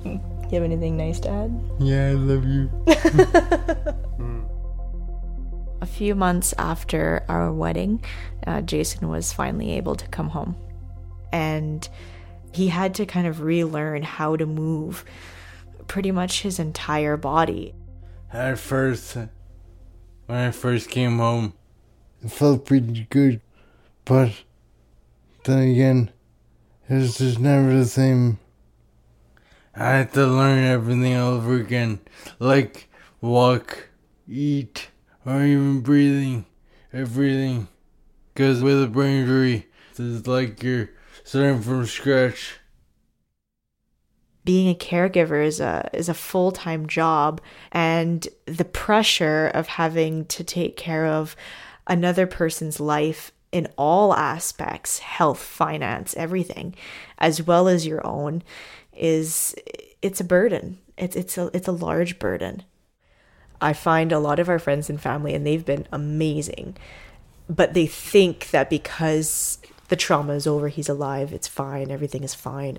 You 0.05 0.21
have 0.53 0.65
anything 0.65 0.97
nice 0.97 1.21
to 1.21 1.31
add? 1.31 1.61
Yeah, 1.79 2.09
I 2.09 2.12
love 2.12 2.45
you. 2.45 2.69
A 5.81 5.87
few 5.87 6.15
months 6.15 6.55
after 6.59 7.25
our 7.29 7.53
wedding, 7.53 8.05
uh, 8.47 8.61
Jason 8.61 9.09
was 9.09 9.33
finally 9.33 9.73
able 9.73 9.97
to 9.97 10.07
come 10.09 10.29
home. 10.29 10.57
And 11.33 11.88
he 12.53 12.69
had 12.69 12.95
to 12.97 13.07
kind 13.07 13.27
of 13.27 13.41
relearn 13.41 14.03
how 14.03 14.37
to 14.37 14.47
move 14.47 15.05
pretty 15.88 16.11
much 16.11 16.42
his 16.42 16.59
entire 16.59 17.16
body. 17.16 17.75
At 18.33 18.59
first, 18.59 19.16
when 20.27 20.38
I 20.38 20.51
first 20.51 20.88
came 20.90 21.18
home, 21.18 21.55
it 22.23 22.31
felt 22.31 22.64
pretty 22.64 23.07
good, 23.11 23.40
but 24.05 24.33
then 25.45 25.71
again, 25.71 26.11
it 26.88 26.95
was 26.95 27.18
just 27.18 27.38
never 27.38 27.75
the 27.75 27.85
same. 27.85 28.38
I 29.75 29.90
had 29.90 30.12
to 30.14 30.27
learn 30.27 30.64
everything 30.64 31.16
all 31.16 31.33
over 31.33 31.57
again, 31.57 32.01
like 32.38 32.88
walk, 33.21 33.88
eat, 34.29 34.88
or 35.25 35.42
even 35.42 35.81
breathing, 35.81 36.47
everything. 36.92 37.68
Because 38.33 38.62
with 38.62 38.83
a 38.83 38.87
brain 38.87 39.23
injury, 39.23 39.66
it's 39.97 40.27
like 40.27 40.62
you're 40.62 40.90
starting 41.25 41.61
from 41.61 41.87
scratch. 41.87 42.59
Being 44.44 44.68
a 44.68 44.74
caregiver 44.74 45.44
is 45.44 45.61
a 45.61 45.88
is 45.92 46.09
a 46.09 46.14
full 46.14 46.50
time 46.50 46.87
job, 46.87 47.40
and 47.70 48.26
the 48.46 48.64
pressure 48.64 49.50
of 49.55 49.68
having 49.68 50.26
to 50.26 50.42
take 50.42 50.76
care 50.76 51.07
of 51.07 51.37
another 51.87 52.26
person's 52.26 52.81
life 52.81 53.33
in 53.52 53.68
all 53.76 54.14
aspects 54.14 55.00
health 55.00 55.38
finance 55.40 56.14
everything 56.16 56.74
as 57.18 57.42
well 57.42 57.68
as 57.68 57.87
your 57.87 58.05
own 58.07 58.42
is 58.96 59.55
it's 60.00 60.20
a 60.20 60.24
burden. 60.24 60.78
It's 60.96 61.16
it's 61.16 61.38
a 61.38 61.50
it's 61.55 61.68
a 61.68 61.72
large 61.72 62.18
burden. 62.18 62.64
I 63.61 63.72
find 63.72 64.11
a 64.11 64.18
lot 64.18 64.40
of 64.40 64.48
our 64.48 64.59
friends 64.59 64.90
and 64.90 65.00
family 65.00 65.35
and 65.35 65.46
they've 65.46 65.64
been 65.64 65.87
amazing 65.92 66.76
but 67.48 67.74
they 67.74 67.87
think 67.87 68.50
that 68.50 68.68
because 68.70 69.59
the 69.88 69.96
trauma 69.96 70.33
is 70.33 70.46
over 70.46 70.68
he's 70.68 70.88
alive 70.88 71.33
it's 71.33 71.46
fine 71.46 71.90
everything 71.90 72.24
is 72.24 72.35
fine 72.35 72.78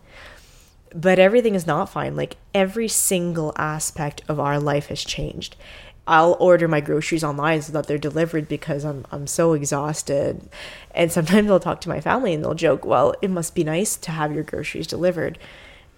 but 0.94 1.20
everything 1.20 1.56
is 1.56 1.68
not 1.68 1.90
fine 1.90 2.16
like 2.16 2.38
every 2.54 2.88
single 2.88 3.54
aspect 3.58 4.22
of 4.28 4.40
our 4.40 4.60
life 4.60 4.88
has 4.88 5.04
changed 5.04 5.56
I'll 6.06 6.36
order 6.40 6.68
my 6.68 6.82
groceries 6.82 7.24
online 7.24 7.62
so 7.62 7.72
that 7.74 7.88
they're 7.88 7.98
delivered 7.98 8.48
because 8.48 8.84
I'm 8.84 9.06
I'm 9.12 9.28
so 9.28 9.54
exhausted. 9.54 10.50
And 10.92 11.12
sometimes 11.12 11.50
I'll 11.50 11.60
talk 11.60 11.82
to 11.82 11.90
my 11.90 12.02
family 12.02 12.34
and 12.34 12.44
they'll 12.44 12.56
joke, 12.56 12.86
"Well, 12.86 13.16
it 13.22 13.30
must 13.30 13.56
be 13.56 13.64
nice 13.64 13.96
to 13.98 14.12
have 14.12 14.34
your 14.34 14.44
groceries 14.44 14.88
delivered." 14.88 15.40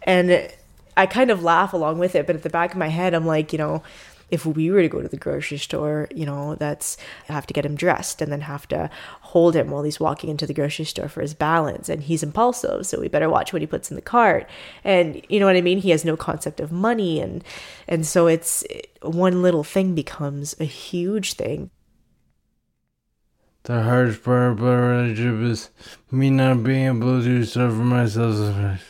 And 0.04 0.48
I 0.96 1.08
kind 1.08 1.32
of 1.32 1.44
laugh 1.44 1.74
along 1.74 1.98
with 2.00 2.16
it, 2.16 2.28
but 2.28 2.36
at 2.36 2.44
the 2.44 2.50
back 2.50 2.72
of 2.72 2.78
my 2.78 2.90
head 2.90 3.14
I'm 3.14 3.26
like, 3.26 3.52
you 3.52 3.58
know, 3.58 3.82
if 4.30 4.46
we 4.46 4.72
were 4.72 4.82
to 4.82 4.88
go 4.90 5.02
to 5.02 5.08
the 5.08 5.18
grocery 5.18 5.58
store, 5.58 6.08
you 6.14 6.26
know, 6.26 6.56
that's 6.56 6.98
I 7.28 7.34
have 7.34 7.48
to 7.48 7.54
get 7.54 7.66
him 7.66 7.76
dressed 7.76 8.22
and 8.22 8.32
then 8.32 8.42
have 8.42 8.68
to 8.70 8.90
hold 9.36 9.54
him 9.54 9.70
while 9.70 9.84
he's 9.84 10.00
walking 10.00 10.30
into 10.30 10.48
the 10.48 10.54
grocery 10.54 10.86
store 10.86 11.10
for 11.10 11.20
his 11.20 11.34
balance. 11.34 11.90
And 11.90 12.02
he's 12.02 12.24
impulsive, 12.24 12.88
so 12.88 13.02
we 13.02 13.10
better 13.10 13.30
watch 13.30 13.52
what 13.52 13.62
he 13.62 13.68
puts 13.68 13.92
in 13.92 13.98
the 13.98 14.02
cart. 14.02 14.50
And 14.86 15.22
you 15.28 15.42
know 15.42 15.46
what 15.46 15.58
I 15.58 15.62
mean? 15.62 15.80
He 15.80 15.90
has 15.90 16.06
no 16.06 16.16
concept 16.16 16.62
of 16.62 16.72
money 16.72 17.20
and 17.20 17.44
and 17.86 18.08
so 18.08 18.28
it's 18.28 18.64
one 19.02 19.42
little 19.42 19.66
thing 19.66 19.94
becomes 19.94 20.56
a 20.58 20.64
huge 20.64 21.34
thing. 21.34 21.70
The 23.64 23.84
hardest 23.84 24.24
part 24.24 24.54
about 24.54 24.80
a 24.80 24.82
relationship 24.82 25.52
is 25.52 25.70
me 26.10 26.30
not 26.30 26.64
being 26.64 26.86
able 26.86 27.20
to 27.20 27.24
do 27.26 27.44
stuff 27.44 27.74
for 27.74 27.84
myself 27.84 28.36
sometimes. 28.36 28.82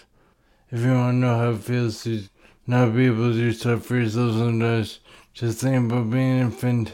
If 0.70 0.82
you 0.82 0.92
want 0.92 1.14
to 1.14 1.18
know 1.18 1.38
how 1.40 1.50
it 1.54 1.64
feels 1.64 2.04
to 2.04 2.22
not 2.68 2.94
be 2.94 3.08
able 3.08 3.32
to 3.32 3.34
do 3.34 3.52
stuff 3.52 3.84
for 3.84 3.96
yourself 3.96 4.34
sometimes, 4.34 5.00
just 5.34 5.62
think 5.62 5.92
about 5.92 6.12
being 6.12 6.40
an 6.40 6.42
infant 6.42 6.94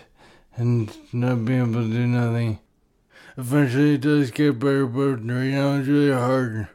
and 0.55 0.95
not 1.11 1.43
being 1.43 1.63
able 1.63 1.83
to 1.83 1.89
do 1.89 2.07
nothing. 2.07 2.59
Eventually 3.37 3.95
it 3.95 4.01
does 4.01 4.31
get 4.31 4.59
better, 4.59 4.85
but 4.85 5.17
right 5.17 5.49
now 5.49 5.75
it's 5.75 5.87
really 5.87 6.11
hard. 6.11 6.67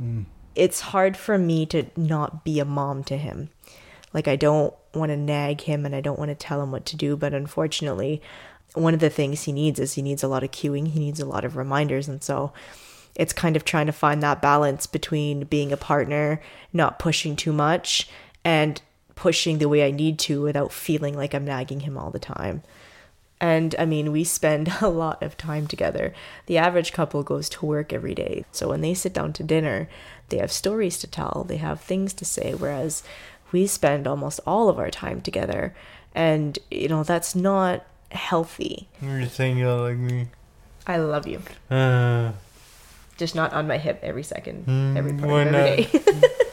Mm. 0.00 0.26
It's 0.54 0.80
hard 0.80 1.16
for 1.16 1.38
me 1.38 1.66
to 1.66 1.86
not 1.96 2.44
be 2.44 2.58
a 2.58 2.64
mom 2.64 3.04
to 3.04 3.16
him. 3.16 3.50
Like, 4.12 4.26
I 4.26 4.36
don't 4.36 4.74
want 4.92 5.10
to 5.10 5.16
nag 5.16 5.62
him 5.62 5.86
and 5.86 5.94
I 5.94 6.00
don't 6.00 6.18
want 6.18 6.30
to 6.30 6.34
tell 6.34 6.60
him 6.60 6.72
what 6.72 6.84
to 6.86 6.96
do, 6.96 7.16
but 7.16 7.32
unfortunately, 7.32 8.20
one 8.74 8.94
of 8.94 9.00
the 9.00 9.10
things 9.10 9.44
he 9.44 9.52
needs 9.52 9.78
is 9.78 9.94
he 9.94 10.02
needs 10.02 10.22
a 10.22 10.28
lot 10.28 10.42
of 10.42 10.50
cueing, 10.50 10.88
he 10.88 10.98
needs 10.98 11.20
a 11.20 11.26
lot 11.26 11.44
of 11.44 11.56
reminders. 11.56 12.08
And 12.08 12.22
so 12.22 12.52
it's 13.14 13.32
kind 13.32 13.56
of 13.56 13.64
trying 13.64 13.86
to 13.86 13.92
find 13.92 14.22
that 14.22 14.42
balance 14.42 14.86
between 14.86 15.44
being 15.44 15.72
a 15.72 15.76
partner, 15.76 16.40
not 16.72 16.98
pushing 16.98 17.36
too 17.36 17.52
much, 17.52 18.08
and 18.44 18.80
pushing 19.14 19.58
the 19.58 19.68
way 19.68 19.86
I 19.86 19.90
need 19.90 20.18
to 20.20 20.42
without 20.42 20.72
feeling 20.72 21.16
like 21.16 21.34
I'm 21.34 21.44
nagging 21.44 21.80
him 21.80 21.98
all 21.98 22.10
the 22.10 22.18
time. 22.18 22.62
And 23.40 23.74
I 23.78 23.86
mean, 23.86 24.12
we 24.12 24.24
spend 24.24 24.68
a 24.80 24.88
lot 24.88 25.22
of 25.22 25.36
time 25.36 25.66
together. 25.66 26.12
The 26.46 26.58
average 26.58 26.92
couple 26.92 27.22
goes 27.22 27.48
to 27.50 27.66
work 27.66 27.92
every 27.92 28.14
day. 28.14 28.44
So 28.52 28.68
when 28.68 28.80
they 28.82 28.94
sit 28.94 29.14
down 29.14 29.32
to 29.34 29.42
dinner, 29.42 29.88
they 30.28 30.38
have 30.38 30.52
stories 30.52 30.98
to 30.98 31.06
tell, 31.06 31.44
they 31.48 31.56
have 31.56 31.80
things 31.80 32.12
to 32.14 32.24
say, 32.24 32.54
whereas 32.54 33.02
we 33.50 33.66
spend 33.66 34.06
almost 34.06 34.40
all 34.46 34.68
of 34.68 34.78
our 34.78 34.90
time 34.90 35.20
together. 35.20 35.74
And, 36.14 36.58
you 36.70 36.88
know, 36.88 37.02
that's 37.02 37.34
not 37.34 37.84
healthy. 38.12 38.88
You're 39.00 39.26
saying 39.26 39.58
you 39.58 39.72
like 39.72 39.96
me. 39.96 40.28
I 40.86 40.98
love 40.98 41.26
you. 41.26 41.42
Uh, 41.70 42.32
Just 43.16 43.34
not 43.34 43.52
on 43.52 43.66
my 43.66 43.78
hip 43.78 44.00
every 44.02 44.22
second, 44.22 44.66
mm, 44.66 44.96
every 44.96 45.12
part 45.12 45.46
of 45.46 45.54
every 45.54 45.84
day. 45.84 46.30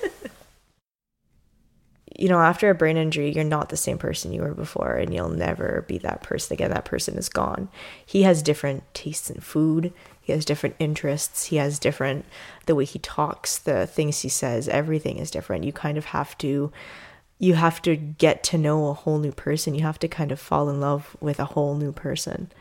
you 2.16 2.30
know, 2.30 2.40
after 2.40 2.70
a 2.70 2.76
brain 2.76 2.98
injury, 2.98 3.32
you're 3.32 3.44
not 3.44 3.70
the 3.70 3.78
same 3.78 3.98
person 3.98 4.34
you 4.34 4.42
were 4.42 4.54
before, 4.54 4.94
and 4.94 5.14
you'll 5.14 5.30
never 5.30 5.86
be 5.88 5.98
that 6.00 6.24
person 6.24 6.54
again. 6.54 6.72
That 6.72 6.86
person 6.86 7.18
is 7.18 7.30
gone. 7.30 7.70
He 8.06 8.24
has 8.24 8.42
different 8.42 8.84
tastes 8.94 9.30
in 9.30 9.42
food. 9.42 9.94
He 10.22 10.34
has 10.34 10.46
different 10.46 10.76
interests. 10.80 11.46
He 11.46 11.58
has 11.58 11.80
different, 11.80 12.26
the 12.66 12.76
way 12.76 12.86
he 12.86 13.00
talks, 13.00 13.58
the 13.58 13.88
things 13.88 14.22
he 14.22 14.30
says, 14.30 14.68
everything 14.68 15.18
is 15.18 15.32
different. 15.32 15.64
You 15.64 15.72
kind 15.72 15.98
of 15.98 16.06
have 16.06 16.38
to, 16.40 16.72
you 17.40 17.54
have 17.54 17.82
to 17.84 17.96
get 17.96 18.44
to 18.44 18.58
know 18.58 18.88
a 18.88 18.94
whole 18.94 19.20
new 19.20 19.32
person. 19.32 19.76
You 19.76 19.84
have 19.84 20.00
to 20.00 20.08
kind 20.08 20.32
of 20.32 20.40
fall 20.40 20.70
in 20.70 20.80
love 20.80 21.16
with 21.20 21.40
a 21.40 21.46
whole 21.46 21.76
new 21.76 21.92
person. 21.92 22.52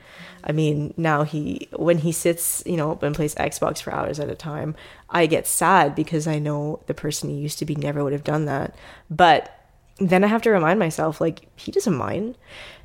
I 0.45 0.53
mean, 0.53 0.93
now 0.97 1.23
he, 1.23 1.69
when 1.73 1.99
he 1.99 2.13
sits, 2.13 2.63
you 2.67 2.77
know, 2.77 2.99
and 3.01 3.15
plays 3.15 3.35
Xbox 3.37 3.81
for 3.81 3.93
hours 3.93 4.21
at 4.21 4.29
a 4.29 4.35
time, 4.35 4.77
I 5.09 5.27
get 5.27 5.47
sad 5.47 5.95
because 5.95 6.27
I 6.27 6.39
know 6.39 6.81
the 6.87 6.95
person 6.95 7.31
he 7.31 7.37
used 7.37 7.59
to 7.61 7.65
be 7.65 7.75
never 7.75 8.05
would 8.05 8.13
have 8.13 8.25
done 8.25 8.45
that. 8.45 8.75
But 9.09 9.53
then 9.99 10.23
I 10.23 10.27
have 10.27 10.43
to 10.43 10.51
remind 10.51 10.79
myself, 10.79 11.23
like, 11.23 11.49
he 11.57 11.73
doesn't 11.73 11.97
mind. 11.97 12.37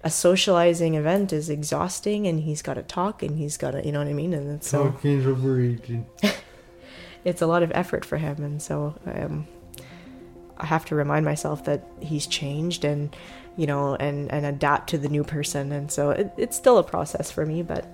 A 0.02 0.10
socializing 0.10 0.96
event 0.96 1.34
is 1.34 1.50
exhausting 1.50 2.26
and 2.26 2.40
he's 2.40 2.62
got 2.62 2.76
to 2.76 2.84
talk 2.84 3.22
and 3.22 3.38
he's 3.38 3.58
got 3.58 3.72
to, 3.72 3.86
you 3.86 3.92
know 3.92 4.00
what 4.00 4.08
I 4.08 4.14
mean? 4.14 4.34
And 4.34 4.50
it's 4.50 4.70
so. 4.70 4.92
Talking 4.92 5.26
overeating. 5.28 6.06
it's 7.26 7.42
a 7.42 7.48
lot 7.48 7.64
of 7.64 7.72
effort 7.76 8.06
for 8.06 8.18
him. 8.18 8.42
And 8.44 8.62
so 8.62 8.96
um, 9.06 9.46
I 10.58 10.66
have 10.66 10.86
to 10.86 10.96
remind 10.96 11.26
myself 11.26 11.66
that 11.66 11.86
he's 12.00 12.28
changed 12.28 12.86
and 12.86 13.16
you 13.58 13.68
know, 13.68 13.96
and, 13.96 14.32
and 14.32 14.46
adapt 14.46 14.90
to 14.92 14.98
the 14.98 15.10
new 15.10 15.24
person. 15.24 15.72
And 15.72 15.92
so 15.92 16.12
it, 16.12 16.32
it's 16.38 16.56
still 16.56 16.78
a 16.78 16.84
process 16.84 17.30
for 17.32 17.46
me, 17.46 17.62
but. 17.64 17.86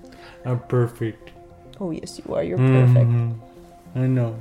I'm 0.46 0.60
perfect. 0.60 1.32
Oh, 1.80 1.92
yes, 1.92 2.20
you 2.24 2.34
are. 2.36 2.44
You're 2.44 2.58
perfect. 2.58 3.08
Mm-hmm. 3.08 4.00
I 4.00 4.08
know. 4.08 4.40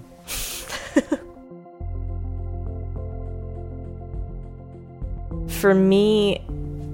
for 5.48 5.74
me, 5.74 6.44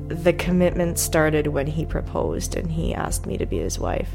the 0.08 0.32
commitment 0.32 0.98
started 0.98 1.46
when 1.48 1.66
he 1.66 1.84
proposed 1.84 2.56
and 2.56 2.70
he 2.70 2.94
asked 2.94 3.26
me 3.26 3.36
to 3.38 3.46
be 3.46 3.58
his 3.58 3.78
wife. 3.78 4.10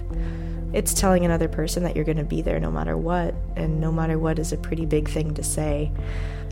It's 0.73 0.93
telling 0.93 1.25
another 1.25 1.47
person 1.47 1.83
that 1.83 1.95
you're 1.95 2.05
going 2.05 2.17
to 2.17 2.25
be 2.25 2.41
there 2.41 2.59
no 2.59 2.69
matter 2.69 2.97
what, 2.97 3.33
and 3.55 3.79
no 3.79 3.91
matter 3.91 4.19
what 4.19 4.37
is 4.37 4.51
a 4.51 4.57
pretty 4.57 4.85
big 4.85 5.07
thing 5.09 5.33
to 5.35 5.43
say. 5.43 5.91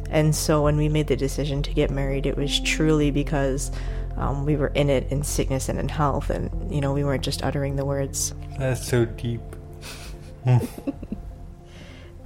And 0.10 0.36
so 0.36 0.64
when 0.64 0.78
we 0.78 0.88
made 0.90 1.08
the 1.08 1.16
decision 1.16 1.62
to 1.64 1.74
get 1.74 1.90
married, 1.90 2.26
it 2.26 2.38
was 2.38 2.60
truly 2.60 3.12
because 3.12 3.72
um, 4.18 4.46
we 4.46 4.56
were 4.56 4.68
in 4.68 4.90
it 4.90 5.12
in 5.12 5.24
sickness 5.24 5.68
and 5.70 5.80
in 5.80 5.90
health, 5.90 6.30
and 6.30 6.74
you 6.74 6.82
know 6.82 6.94
we 6.94 7.04
weren't 7.04 7.24
just 7.24 7.44
uttering 7.44 7.76
the 7.76 7.86
words. 7.86 8.34
That's 8.58 8.88
so 8.88 9.06
deep. 9.06 9.42
Do 10.46 10.60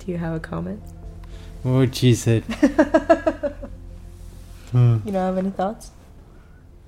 you 0.06 0.18
have 0.18 0.36
a 0.36 0.40
comment? 0.40 0.82
What 1.64 1.96
she 1.96 2.14
said. 2.16 2.44
hmm. 4.72 4.98
You 5.06 5.12
don't 5.12 5.14
have 5.14 5.38
any 5.38 5.52
thoughts? 5.52 5.92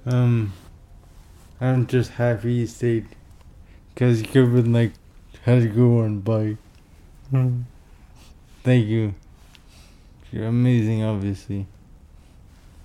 Um, 0.05 0.53
I'm 1.59 1.87
just 1.87 2.11
happy 2.11 2.53
you 2.53 2.67
stayed, 2.67 3.07
cause 3.95 4.21
you 4.21 4.27
could 4.27 4.43
have 4.43 4.53
been 4.53 4.73
like, 4.73 4.93
had 5.43 5.61
to 5.61 5.67
go 5.67 5.99
on 5.99 6.19
bye. 6.21 6.57
Hmm. 7.31 7.61
Thank 8.63 8.87
you. 8.87 9.15
You're 10.31 10.45
amazing, 10.45 11.03
obviously. 11.03 11.67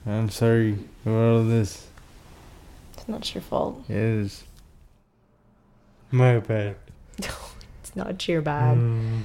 I'm 0.05 0.31
sorry 0.31 0.79
for 1.05 1.11
all 1.11 1.39
of 1.39 1.49
this. 1.49 1.87
It's 2.95 3.07
not 3.07 3.35
your 3.35 3.43
fault. 3.43 3.85
It 3.89 3.97
is. 3.97 4.43
My 6.11 6.41
bad. 6.41 6.77
it's 7.19 7.95
not 7.95 8.27
your 8.27 8.43
bad. 8.43 8.77
Mm. 8.77 9.23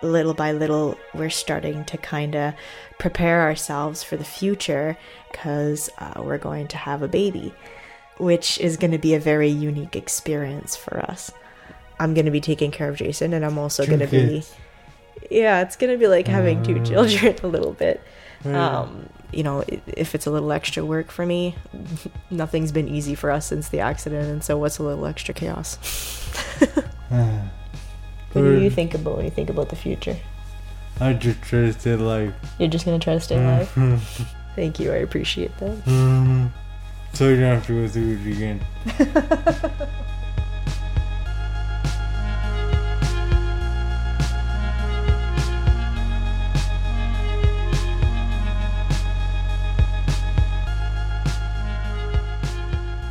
little 0.00 0.32
by 0.32 0.52
little, 0.52 0.96
we're 1.12 1.28
starting 1.28 1.84
to 1.84 1.98
kind 1.98 2.36
of 2.36 2.54
prepare 2.98 3.42
ourselves 3.42 4.02
for 4.02 4.16
the 4.16 4.24
future 4.24 4.96
because 5.30 5.90
uh, 5.98 6.22
we're 6.22 6.38
going 6.38 6.68
to 6.68 6.76
have 6.76 7.02
a 7.02 7.08
baby 7.08 7.52
which 8.18 8.58
is 8.58 8.76
going 8.76 8.90
to 8.90 8.98
be 8.98 9.14
a 9.14 9.20
very 9.20 9.48
unique 9.48 9.96
experience 9.96 10.76
for 10.76 10.98
us. 10.98 11.30
I'm 12.00 12.14
going 12.14 12.26
to 12.26 12.30
be 12.30 12.40
taking 12.40 12.70
care 12.70 12.88
of 12.88 12.96
Jason, 12.96 13.32
and 13.32 13.44
I'm 13.44 13.58
also 13.58 13.86
going 13.86 14.00
to 14.00 14.06
be. 14.06 14.44
Yeah, 15.30 15.62
it's 15.62 15.76
going 15.76 15.92
to 15.92 15.98
be 15.98 16.06
like 16.06 16.28
having 16.28 16.62
two 16.62 16.78
uh. 16.78 16.84
children 16.84 17.36
a 17.42 17.46
little 17.46 17.72
bit. 17.72 18.00
Um, 18.44 19.08
you 19.32 19.42
know, 19.42 19.64
if 19.86 20.14
it's 20.14 20.26
a 20.26 20.30
little 20.30 20.52
extra 20.52 20.84
work 20.84 21.10
for 21.10 21.26
me, 21.26 21.56
nothing's 22.30 22.72
been 22.72 22.88
easy 22.88 23.14
for 23.14 23.30
us 23.30 23.46
since 23.46 23.68
the 23.68 23.80
accident, 23.80 24.28
and 24.28 24.44
so 24.44 24.56
what's 24.56 24.78
a 24.78 24.82
little 24.82 25.06
extra 25.06 25.34
chaos? 25.34 25.76
what 27.08 28.42
do 28.42 28.60
you 28.60 28.70
think 28.70 28.94
about 28.94 29.16
when 29.16 29.24
you 29.24 29.30
think 29.30 29.50
about 29.50 29.70
the 29.70 29.76
future? 29.76 30.16
I 31.00 31.12
just 31.12 31.42
try 31.42 31.60
to 31.60 31.72
stay 31.72 31.92
alive. 31.92 32.34
You're 32.58 32.68
just 32.68 32.84
gonna 32.84 32.98
try 32.98 33.14
to 33.14 33.20
stay 33.20 33.36
alive. 33.36 33.68
Thank 34.54 34.80
you, 34.80 34.92
I 34.92 34.96
appreciate 34.96 35.56
that. 35.58 36.50
So 37.14 37.28
you 37.28 37.36
don't 37.36 37.56
have 37.56 37.66
to 37.66 37.82
go 37.82 37.88
through 37.88 38.18
it 38.24 38.26
again. 38.36 38.60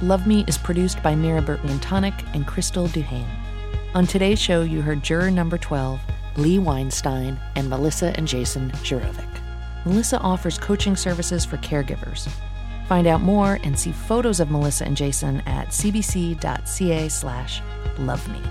Love 0.02 0.26
Me 0.26 0.46
is 0.48 0.58
produced 0.58 1.04
by 1.04 1.16
Mira 1.16 1.42
Burt-Wintonick 1.42 2.34
and 2.34 2.48
Cristal 2.48 2.88
Duhaime. 2.88 3.28
On 3.94 4.08
today's 4.08 4.40
show, 4.40 4.62
you 4.62 4.82
heard 4.82 5.04
juror 5.04 5.30
number 5.30 5.58
12, 5.58 6.00
Lee 6.38 6.60
Weinstein, 6.60 7.38
and 7.58 7.70
Melissa 7.70 8.14
and 8.16 8.26
Jason 8.26 8.72
Jurovic. 8.84 9.28
Melissa 9.86 10.18
offers 10.20 10.58
coaching 10.58 10.96
services 10.96 11.44
for 11.44 11.58
caregivers. 11.58 12.30
Find 12.88 13.06
out 13.06 13.22
more 13.22 13.60
and 13.64 13.78
see 13.78 13.92
photos 13.92 14.40
of 14.40 14.50
Melissa 14.50 14.86
and 14.86 14.96
Jason 14.96 15.42
at 15.42 15.70
cbc.ca 15.70 17.10
slash 17.10 17.62
love 17.98 18.26
me. 18.30 18.42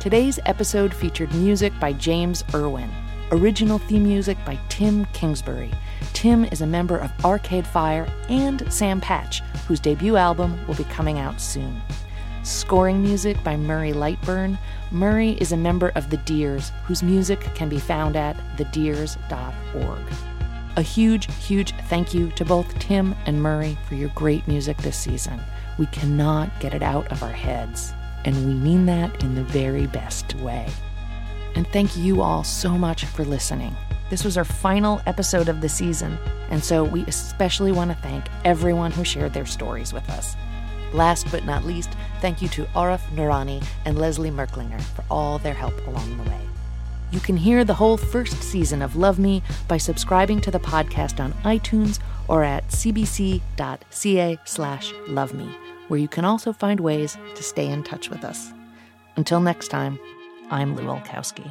Today's 0.00 0.38
episode 0.46 0.94
featured 0.94 1.34
music 1.34 1.78
by 1.78 1.92
James 1.92 2.42
Irwin, 2.54 2.90
original 3.30 3.78
theme 3.78 4.04
music 4.04 4.38
by 4.46 4.58
Tim 4.70 5.04
Kingsbury. 5.06 5.70
Tim 6.14 6.46
is 6.46 6.62
a 6.62 6.66
member 6.66 6.96
of 6.96 7.12
Arcade 7.24 7.66
Fire 7.66 8.10
and 8.30 8.72
Sam 8.72 9.02
Patch, 9.02 9.42
whose 9.66 9.80
debut 9.80 10.16
album 10.16 10.58
will 10.66 10.74
be 10.74 10.84
coming 10.84 11.18
out 11.18 11.38
soon. 11.38 11.82
Scoring 12.44 13.02
music 13.02 13.42
by 13.44 13.56
Murray 13.56 13.92
Lightburn. 13.92 14.58
Murray 14.90 15.32
is 15.32 15.52
a 15.52 15.56
member 15.58 15.90
of 15.90 16.08
The 16.08 16.16
Dears, 16.18 16.72
whose 16.86 17.02
music 17.02 17.40
can 17.54 17.68
be 17.68 17.78
found 17.78 18.16
at 18.16 18.36
thedears.org. 18.56 20.00
A 20.78 20.82
huge, 20.82 21.26
huge 21.44 21.74
thank 21.88 22.14
you 22.14 22.30
to 22.36 22.44
both 22.44 22.78
Tim 22.78 23.12
and 23.26 23.42
Murray 23.42 23.76
for 23.88 23.96
your 23.96 24.10
great 24.10 24.46
music 24.46 24.76
this 24.76 24.96
season. 24.96 25.40
We 25.76 25.86
cannot 25.86 26.60
get 26.60 26.72
it 26.72 26.84
out 26.84 27.10
of 27.10 27.24
our 27.24 27.32
heads, 27.32 27.92
and 28.24 28.36
we 28.46 28.54
mean 28.54 28.86
that 28.86 29.24
in 29.24 29.34
the 29.34 29.42
very 29.42 29.88
best 29.88 30.36
way. 30.36 30.68
And 31.56 31.66
thank 31.72 31.96
you 31.96 32.22
all 32.22 32.44
so 32.44 32.78
much 32.78 33.06
for 33.06 33.24
listening. 33.24 33.74
This 34.08 34.22
was 34.22 34.38
our 34.38 34.44
final 34.44 35.02
episode 35.04 35.48
of 35.48 35.60
the 35.60 35.68
season, 35.68 36.16
and 36.48 36.62
so 36.62 36.84
we 36.84 37.02
especially 37.06 37.72
want 37.72 37.90
to 37.90 37.96
thank 37.96 38.26
everyone 38.44 38.92
who 38.92 39.02
shared 39.02 39.34
their 39.34 39.46
stories 39.46 39.92
with 39.92 40.08
us. 40.08 40.36
Last 40.92 41.28
but 41.32 41.44
not 41.44 41.64
least, 41.64 41.90
thank 42.20 42.40
you 42.40 42.46
to 42.50 42.66
Arif 42.76 43.00
Noorani 43.16 43.66
and 43.84 43.98
Leslie 43.98 44.30
Merklinger 44.30 44.80
for 44.80 45.04
all 45.10 45.40
their 45.40 45.54
help 45.54 45.74
along 45.88 46.18
the 46.18 46.30
way. 46.30 46.47
You 47.10 47.20
can 47.20 47.36
hear 47.36 47.64
the 47.64 47.74
whole 47.74 47.96
first 47.96 48.42
season 48.42 48.82
of 48.82 48.96
Love 48.96 49.18
Me 49.18 49.42
by 49.66 49.78
subscribing 49.78 50.40
to 50.42 50.50
the 50.50 50.60
podcast 50.60 51.20
on 51.20 51.32
iTunes 51.44 52.00
or 52.28 52.44
at 52.44 52.68
cbc.ca 52.68 54.38
slash 54.44 54.92
love 55.08 55.32
me, 55.32 55.48
where 55.88 56.00
you 56.00 56.08
can 56.08 56.24
also 56.24 56.52
find 56.52 56.80
ways 56.80 57.16
to 57.34 57.42
stay 57.42 57.66
in 57.66 57.82
touch 57.82 58.10
with 58.10 58.24
us. 58.24 58.52
Until 59.16 59.40
next 59.40 59.68
time, 59.68 59.98
I'm 60.50 60.76
Lu 60.76 60.82
Olkowski. 60.84 61.50